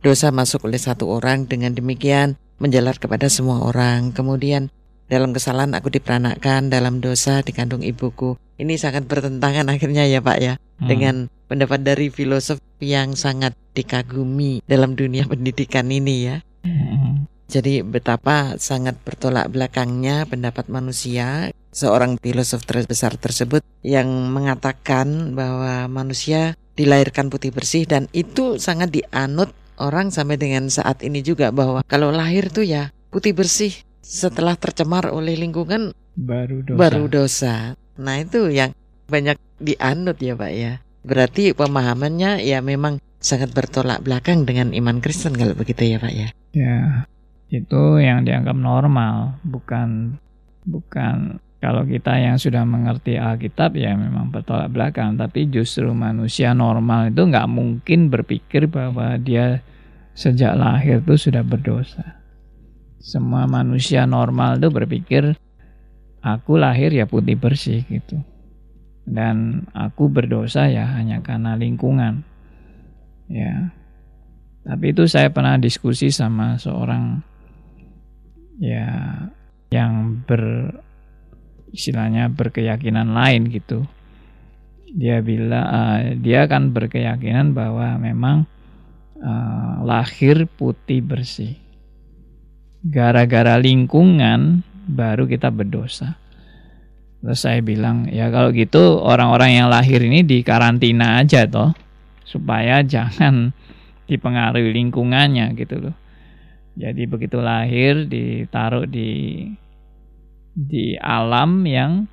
[0.03, 4.15] dosa masuk oleh satu orang dengan demikian menjalar kepada semua orang.
[4.15, 4.71] Kemudian
[5.11, 8.39] dalam kesalahan aku diperanakan, dalam dosa dikandung ibuku.
[8.55, 10.87] Ini sangat bertentangan akhirnya ya Pak ya hmm.
[10.87, 11.15] dengan
[11.51, 16.37] pendapat dari filosof yang sangat dikagumi dalam dunia pendidikan ini ya.
[16.63, 17.27] Hmm.
[17.53, 26.57] Jadi betapa sangat bertolak belakangnya pendapat manusia seorang filosof terbesar tersebut yang mengatakan bahwa manusia
[26.73, 32.09] dilahirkan putih bersih dan itu sangat dianut orang sampai dengan saat ini juga bahwa kalau
[32.09, 36.77] lahir tuh ya putih bersih setelah tercemar oleh lingkungan baru dosa.
[36.81, 37.53] Baru dosa.
[38.01, 38.73] Nah itu yang
[39.05, 40.81] banyak dianut ya Pak ya.
[41.05, 46.27] Berarti pemahamannya ya memang sangat bertolak belakang dengan iman Kristen kalau begitu ya Pak ya.
[46.57, 47.05] Ya
[47.51, 50.19] itu yang dianggap normal, bukan
[50.63, 57.07] bukan kalau kita yang sudah mengerti Alkitab ya memang bertolak belakang, tapi justru manusia normal
[57.15, 59.63] itu nggak mungkin berpikir bahwa dia
[60.11, 62.19] sejak lahir itu sudah berdosa.
[62.99, 65.39] Semua manusia normal itu berpikir
[66.19, 68.19] aku lahir ya putih bersih gitu.
[69.03, 72.27] Dan aku berdosa ya hanya karena lingkungan.
[73.31, 73.71] Ya.
[74.67, 77.23] Tapi itu saya pernah diskusi sama seorang
[78.61, 78.89] ya
[79.73, 80.75] yang ber
[81.73, 83.85] istilahnya berkeyakinan lain gitu.
[84.93, 88.45] Dia bilang uh, dia kan berkeyakinan bahwa memang
[89.17, 91.57] uh, lahir putih bersih.
[92.85, 96.19] Gara-gara lingkungan baru kita berdosa.
[97.23, 101.71] Terus saya bilang, ya kalau gitu orang-orang yang lahir ini di karantina aja toh,
[102.27, 103.55] supaya jangan
[104.05, 105.95] dipengaruhi lingkungannya gitu loh.
[106.73, 109.45] Jadi begitu lahir ditaruh di
[110.53, 112.05] di alam yang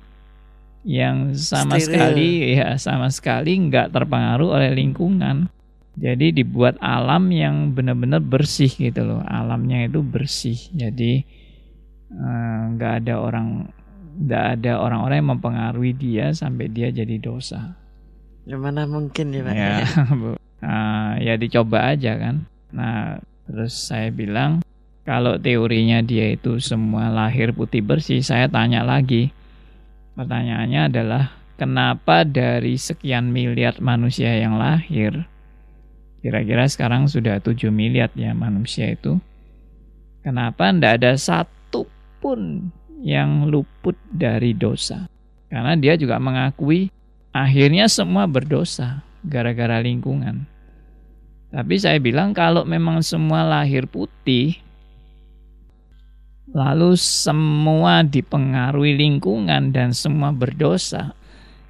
[0.81, 1.85] yang sama Steril.
[1.85, 5.49] sekali ya sama sekali nggak terpengaruh oleh lingkungan.
[5.97, 9.21] Jadi dibuat alam yang benar-benar bersih gitu loh.
[9.27, 10.57] Alamnya itu bersih.
[10.73, 11.21] Jadi
[12.09, 13.69] eh, nggak uh, ada orang
[14.21, 17.77] nggak ada orang-orang yang mempengaruhi dia sampai dia jadi dosa.
[18.45, 19.53] Gimana mungkin ya Pak?
[20.61, 22.45] Ya, uh, ya dicoba aja kan.
[22.69, 23.20] Nah
[23.61, 24.65] Terus saya bilang,
[25.05, 29.29] kalau teorinya dia itu semua lahir putih bersih, saya tanya lagi.
[30.17, 31.29] Pertanyaannya adalah,
[31.61, 35.29] kenapa dari sekian miliar manusia yang lahir,
[36.25, 39.21] kira-kira sekarang sudah 7 miliar ya manusia itu,
[40.25, 41.85] kenapa tidak ada satu
[42.17, 45.05] pun yang luput dari dosa?
[45.53, 46.89] Karena dia juga mengakui
[47.29, 50.49] akhirnya semua berdosa gara-gara lingkungan.
[51.51, 54.55] Tapi saya bilang kalau memang semua lahir putih,
[56.55, 61.11] lalu semua dipengaruhi lingkungan dan semua berdosa,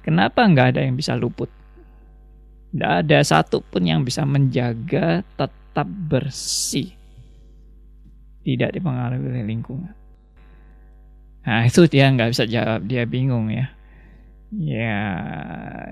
[0.06, 1.50] kenapa nggak ada yang bisa luput?
[2.70, 6.94] Tidak ada satupun yang bisa menjaga tetap bersih.
[8.46, 9.92] Tidak dipengaruhi lingkungan.
[11.42, 13.66] Nah itu dia nggak bisa jawab, dia bingung ya.
[14.52, 15.00] Ya,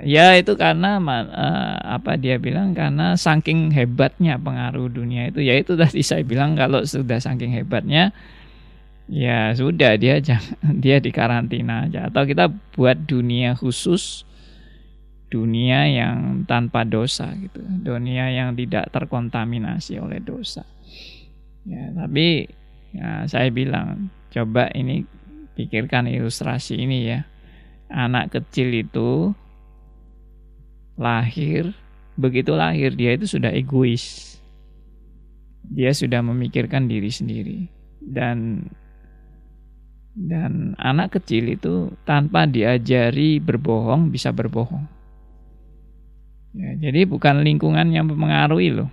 [0.04, 5.80] ya itu karena uh, apa dia bilang karena saking hebatnya pengaruh dunia itu, ya itu
[5.80, 8.12] tadi saya bilang kalau sudah saking hebatnya,
[9.08, 10.20] ya sudah dia
[10.84, 12.12] dia di karantina aja.
[12.12, 14.28] Atau kita buat dunia khusus,
[15.32, 20.68] dunia yang tanpa dosa gitu, dunia yang tidak terkontaminasi oleh dosa.
[21.64, 22.44] Ya, tapi
[22.92, 25.08] ya, saya bilang coba ini
[25.56, 27.29] pikirkan ilustrasi ini ya
[27.90, 29.34] anak kecil itu
[30.94, 31.74] lahir,
[32.14, 34.38] begitu lahir dia itu sudah egois.
[35.70, 37.58] Dia sudah memikirkan diri sendiri
[38.02, 38.66] dan
[40.16, 44.82] dan anak kecil itu tanpa diajari berbohong bisa berbohong.
[46.50, 48.90] Ya, jadi bukan lingkungan yang mempengaruhi loh.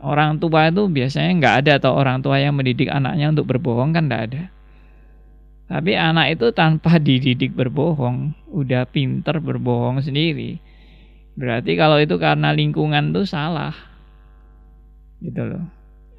[0.00, 4.08] Orang tua itu biasanya nggak ada atau orang tua yang mendidik anaknya untuk berbohong kan
[4.08, 4.42] nggak ada.
[5.74, 10.62] Tapi anak itu tanpa dididik berbohong, udah pinter berbohong sendiri.
[11.34, 13.74] Berarti kalau itu karena lingkungan tuh salah.
[15.18, 15.66] Gitu loh.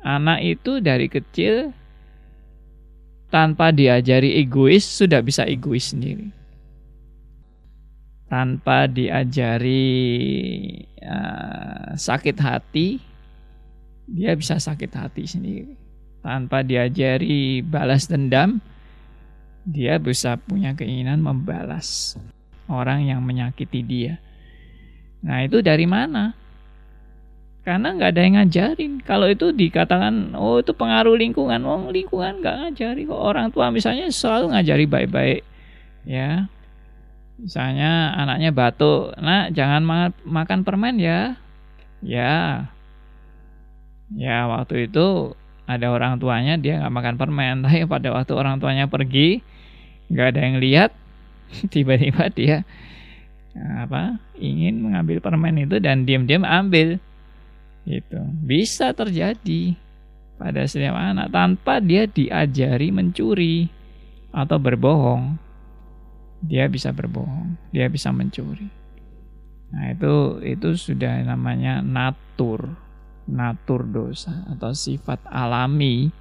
[0.05, 1.73] anak itu dari kecil
[3.33, 6.29] tanpa diajari egois sudah bisa egois sendiri.
[8.29, 9.87] Tanpa diajari
[10.99, 13.01] uh, sakit hati,
[14.09, 15.73] dia bisa sakit hati sendiri.
[16.21, 18.61] Tanpa diajari balas dendam,
[19.65, 22.13] dia bisa punya keinginan membalas
[22.69, 24.21] orang yang menyakiti dia.
[25.25, 26.37] Nah itu dari mana?
[27.65, 28.93] Karena nggak ada yang ngajarin.
[29.01, 33.17] Kalau itu dikatakan, oh itu pengaruh lingkungan, oh lingkungan nggak ngajari kok.
[33.17, 35.41] Orang tua misalnya selalu ngajari baik-baik,
[36.05, 36.45] ya.
[37.41, 41.41] Misalnya anaknya batuk, nak jangan ma makan permen ya,
[42.05, 42.69] ya.
[44.13, 45.33] Ya waktu itu
[45.65, 49.41] ada orang tuanya dia nggak makan permen, tapi pada waktu orang tuanya pergi,
[50.11, 50.91] nggak ada yang lihat,
[51.73, 52.57] tiba-tiba dia
[53.55, 56.99] apa ingin mengambil permen itu dan diam-diam ambil
[57.87, 59.79] itu bisa terjadi
[60.35, 63.71] pada setiap anak tanpa dia diajari mencuri
[64.35, 65.39] atau berbohong.
[66.45, 68.67] Dia bisa berbohong, dia bisa mencuri.
[69.71, 72.75] Nah, itu itu sudah namanya natur,
[73.25, 76.11] natur dosa atau sifat alami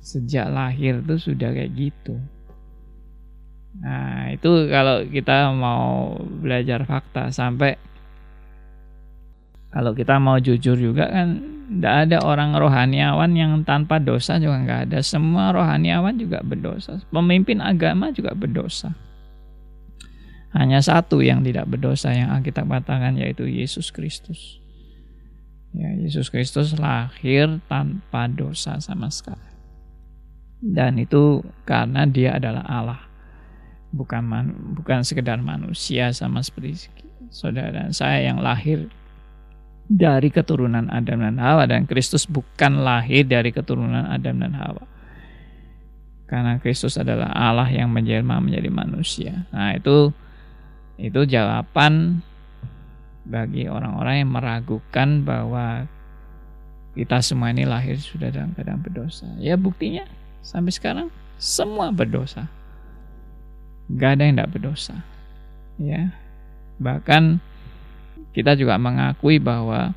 [0.00, 2.16] sejak lahir itu sudah kayak gitu.
[3.78, 7.78] Nah, itu kalau kita mau belajar fakta sampai
[9.70, 11.38] kalau kita mau jujur juga kan
[11.70, 14.98] tidak ada orang rohaniawan yang tanpa dosa juga nggak ada.
[15.06, 16.98] Semua rohaniawan juga berdosa.
[17.14, 18.90] Pemimpin agama juga berdosa.
[20.50, 24.58] Hanya satu yang tidak berdosa yang Alkitab katakan yaitu Yesus Kristus.
[25.70, 29.46] Ya, Yesus Kristus lahir tanpa dosa sama sekali.
[30.58, 33.09] Dan itu karena dia adalah Allah.
[33.90, 36.86] Bukan man, bukan sekedar manusia sama seperti
[37.30, 38.86] saudara saya yang lahir
[39.90, 44.86] dari keturunan Adam dan Hawa dan Kristus bukan lahir dari keturunan Adam dan Hawa.
[46.30, 49.50] Karena Kristus adalah Allah yang menjelma menjadi manusia.
[49.50, 50.14] Nah, itu
[50.94, 52.22] itu jawaban
[53.26, 55.90] bagi orang-orang yang meragukan bahwa
[56.94, 59.26] kita semua ini lahir sudah dalam keadaan berdosa.
[59.42, 60.06] Ya buktinya
[60.46, 62.46] sampai sekarang semua berdosa.
[63.96, 64.96] Gak ada yang tidak berdosa.
[65.80, 66.14] Ya.
[66.78, 67.40] Bahkan
[68.30, 69.96] kita juga mengakui bahwa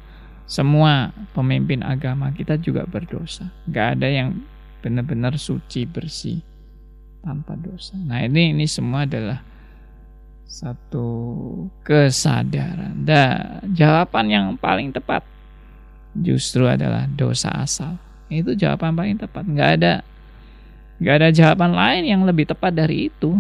[0.50, 3.54] semua pemimpin agama kita juga berdosa.
[3.70, 4.41] Gak ada yang
[4.84, 6.44] benar-benar suci bersih
[7.24, 7.96] tanpa dosa.
[7.96, 9.39] Nah ini ini semua adalah
[10.44, 11.08] satu
[11.82, 13.02] kesadaran.
[13.02, 15.24] Dan jawaban yang paling tepat
[16.14, 17.98] justru adalah dosa asal.
[18.30, 19.44] Itu jawaban paling tepat.
[19.50, 19.94] Gak ada
[21.02, 23.39] gak ada jawaban lain yang lebih tepat dari itu.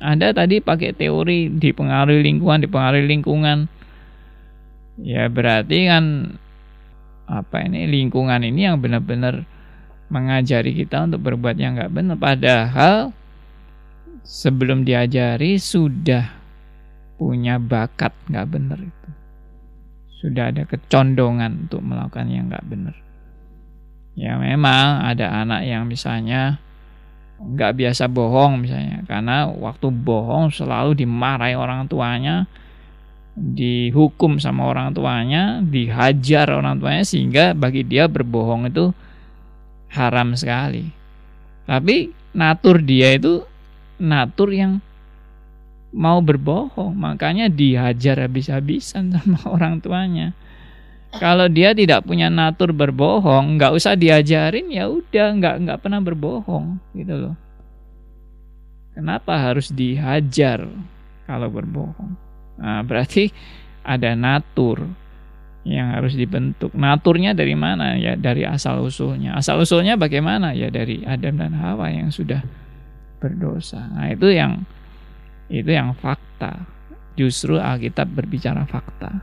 [0.00, 3.68] Anda tadi pakai teori dipengaruhi lingkungan, dipengaruhi lingkungan.
[5.00, 6.04] Ya berarti kan
[7.28, 9.44] apa ini lingkungan ini yang benar-benar
[10.10, 12.16] mengajari kita untuk berbuat yang nggak benar.
[12.16, 13.12] Padahal
[14.24, 16.32] sebelum diajari sudah
[17.20, 19.08] punya bakat nggak benar itu.
[20.20, 22.96] Sudah ada kecondongan untuk melakukan yang nggak benar.
[24.16, 26.60] Ya memang ada anak yang misalnya
[27.40, 32.44] nggak biasa bohong misalnya karena waktu bohong selalu dimarahi orang tuanya
[33.40, 38.92] dihukum sama orang tuanya, dihajar orang tuanya sehingga bagi dia berbohong itu
[39.94, 40.90] haram sekali.
[41.64, 43.46] Tapi natur dia itu
[43.96, 44.72] natur yang
[45.90, 50.36] mau berbohong, makanya dihajar habis-habisan sama orang tuanya.
[51.10, 56.78] Kalau dia tidak punya natur berbohong, nggak usah diajarin ya udah nggak nggak pernah berbohong
[56.94, 57.34] gitu loh.
[58.94, 60.70] Kenapa harus dihajar
[61.26, 62.14] kalau berbohong?
[62.62, 63.32] Nah, berarti
[63.82, 64.86] ada natur
[65.66, 66.72] yang harus dibentuk.
[66.72, 67.98] Naturnya dari mana?
[67.98, 69.34] Ya dari asal usulnya.
[69.34, 70.54] Asal usulnya bagaimana?
[70.54, 72.40] Ya dari Adam dan Hawa yang sudah
[73.18, 73.82] berdosa.
[73.92, 74.62] Nah, itu yang
[75.50, 76.64] itu yang fakta.
[77.18, 79.20] Justru Alkitab berbicara fakta.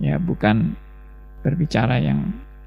[0.00, 0.74] Ya, bukan
[1.48, 2.20] berbicara yang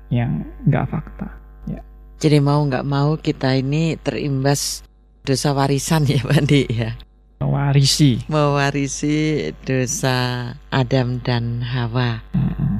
[0.10, 1.30] yang enggak fakta.
[1.70, 1.86] Ya.
[2.18, 4.82] Jadi mau nggak mau kita ini terimbas
[5.22, 6.98] dosa warisan ya, Bandi ya
[7.42, 12.22] mewarisi mewarisi dosa Adam dan Hawa.
[12.38, 12.74] Mm-hmm.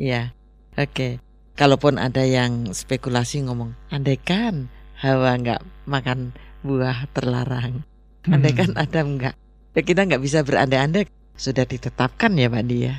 [0.00, 0.32] Ya,
[0.80, 0.88] oke.
[0.96, 1.12] Okay.
[1.58, 6.32] Kalaupun ada yang spekulasi ngomong, andaikan Hawa nggak makan
[6.64, 8.32] buah terlarang, mm-hmm.
[8.32, 9.34] andaikan Adam nggak,
[9.76, 11.04] ya kita nggak bisa berandai-andai.
[11.38, 12.66] Sudah ditetapkan ya, Pak.
[12.66, 12.98] Ya,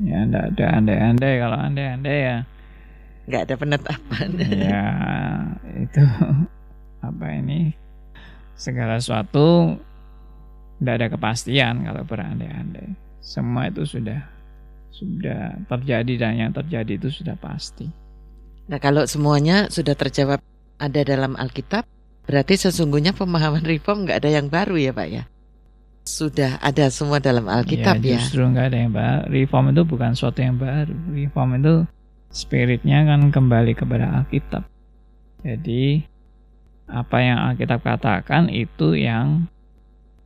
[0.00, 2.38] enggak ada andai-andai kalau andai-andai ya.
[3.28, 4.28] Nggak ada penetapan.
[4.40, 4.86] Ya,
[5.84, 6.04] itu
[7.02, 7.74] apa ini
[8.54, 9.78] segala sesuatu
[10.78, 12.98] tidak ada kepastian kalau berandai-andai.
[13.22, 14.18] Semua itu sudah
[14.92, 17.88] sudah terjadi dan yang terjadi itu sudah pasti.
[18.68, 20.38] Nah, kalau semuanya sudah terjawab
[20.78, 21.86] ada dalam Alkitab,
[22.26, 25.24] berarti sesungguhnya pemahaman reform nggak ada yang baru ya Pak ya?
[26.02, 28.16] Sudah ada semua dalam Alkitab ya.
[28.16, 28.18] ya?
[28.18, 29.22] Justru nggak ada yang baru.
[29.30, 30.94] Reform itu bukan suatu yang baru.
[31.14, 31.74] Reform itu
[32.32, 34.66] spiritnya kan kembali kepada Alkitab.
[35.42, 36.02] Jadi
[36.90, 39.46] apa yang Alkitab katakan itu yang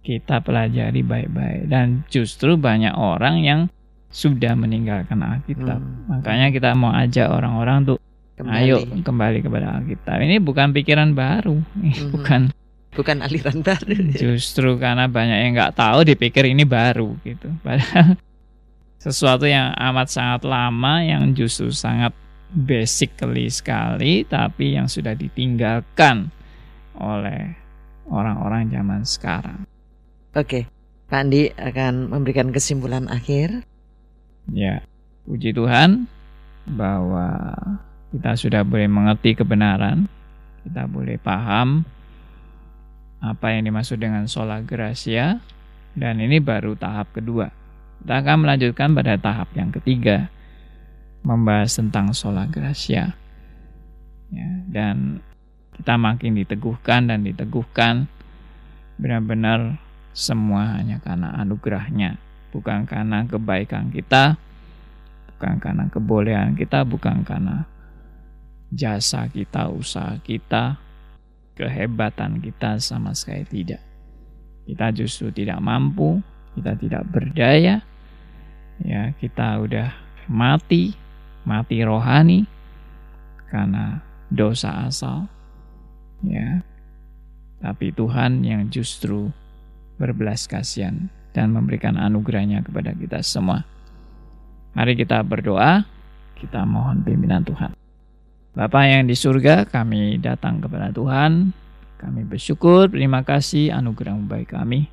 [0.07, 3.61] kita pelajari baik-baik dan justru banyak orang yang
[4.07, 5.83] sudah meninggalkan Alkitab.
[5.83, 6.07] Hmm.
[6.09, 7.99] Makanya kita mau ajak orang-orang untuk
[8.39, 8.55] kembali.
[8.63, 10.17] ayo kembali kepada Alkitab.
[10.23, 12.15] Ini bukan pikiran baru, hmm.
[12.15, 12.55] bukan
[12.97, 14.17] bukan aliran baru.
[14.17, 17.53] Justru karena banyak yang nggak tahu dipikir ini baru gitu.
[17.61, 18.17] Padahal
[19.05, 22.17] sesuatu yang amat sangat lama yang justru sangat
[22.51, 26.33] basically sekali tapi yang sudah ditinggalkan
[26.97, 27.53] oleh
[28.09, 29.61] orang-orang zaman sekarang.
[30.33, 30.65] Oke,
[31.13, 33.67] Pak Andi akan memberikan kesimpulan akhir.
[34.53, 34.81] Ya,
[35.27, 36.07] puji Tuhan
[36.71, 37.53] bahwa
[38.15, 40.07] kita sudah boleh mengerti kebenaran,
[40.63, 41.83] kita boleh paham
[43.21, 45.41] apa yang dimaksud dengan sola gracia,
[45.97, 47.49] dan ini baru tahap kedua.
[48.05, 50.29] Kita akan melanjutkan pada tahap yang ketiga,
[51.25, 53.17] membahas tentang sola gracia.
[54.31, 55.23] Ya, dan
[55.79, 58.11] kita makin diteguhkan dan diteguhkan
[58.97, 59.79] benar-benar
[60.17, 62.17] semua hanya karena anugerahnya,
[62.53, 64.41] bukan karena kebaikan kita,
[65.37, 67.69] bukan karena kebolehan kita, bukan karena
[68.73, 70.81] jasa kita, usaha kita,
[71.57, 73.83] kehebatan kita sama sekali tidak.
[74.69, 76.21] Kita justru tidak mampu,
[76.55, 77.81] kita tidak berdaya,
[78.85, 79.89] ya kita udah
[80.29, 80.93] mati,
[81.49, 82.45] mati rohani
[83.49, 85.27] karena dosa asal,
[86.23, 86.61] ya.
[87.57, 89.33] Tapi Tuhan yang justru
[89.97, 93.65] berbelas kasihan dan memberikan anugerahnya kepada kita semua.
[94.77, 95.89] Mari kita berdoa,
[96.37, 97.86] kita mohon pimpinan Tuhan.
[98.57, 101.53] Bapa yang di surga, kami datang kepada Tuhan.
[102.01, 104.89] Kami bersyukur, terima kasih anugerah baik kami.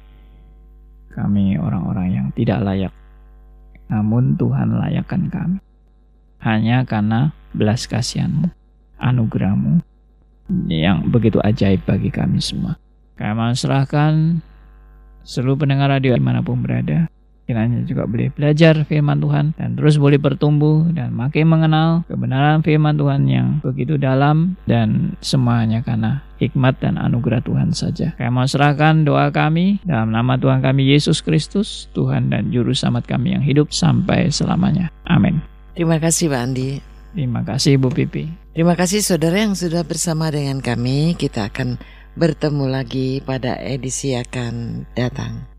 [1.16, 2.94] Kami orang-orang yang tidak layak.
[3.88, 5.64] Namun Tuhan layakkan kami.
[6.44, 8.52] Hanya karena belas kasihanmu,
[9.00, 9.80] anugerahmu
[10.68, 12.76] yang begitu ajaib bagi kami semua.
[13.16, 14.44] Kami serahkan
[15.24, 17.08] seluruh pendengar radio di mana pun berada.
[17.44, 22.96] Kiranya juga boleh belajar firman Tuhan dan terus boleh bertumbuh dan makin mengenal kebenaran firman
[22.96, 28.16] Tuhan yang begitu dalam dan semuanya karena hikmat dan anugerah Tuhan saja.
[28.16, 33.12] Kami mau serahkan doa kami dalam nama Tuhan kami Yesus Kristus, Tuhan dan Juru Selamat
[33.12, 34.88] kami yang hidup sampai selamanya.
[35.04, 35.44] Amin.
[35.76, 36.80] Terima kasih Pak Andi.
[37.14, 38.26] Terima kasih Bu Pipi.
[38.54, 41.14] Terima kasih saudara yang sudah bersama dengan kami.
[41.14, 41.78] Kita akan
[42.14, 45.53] bertemu lagi pada edisi akan datang.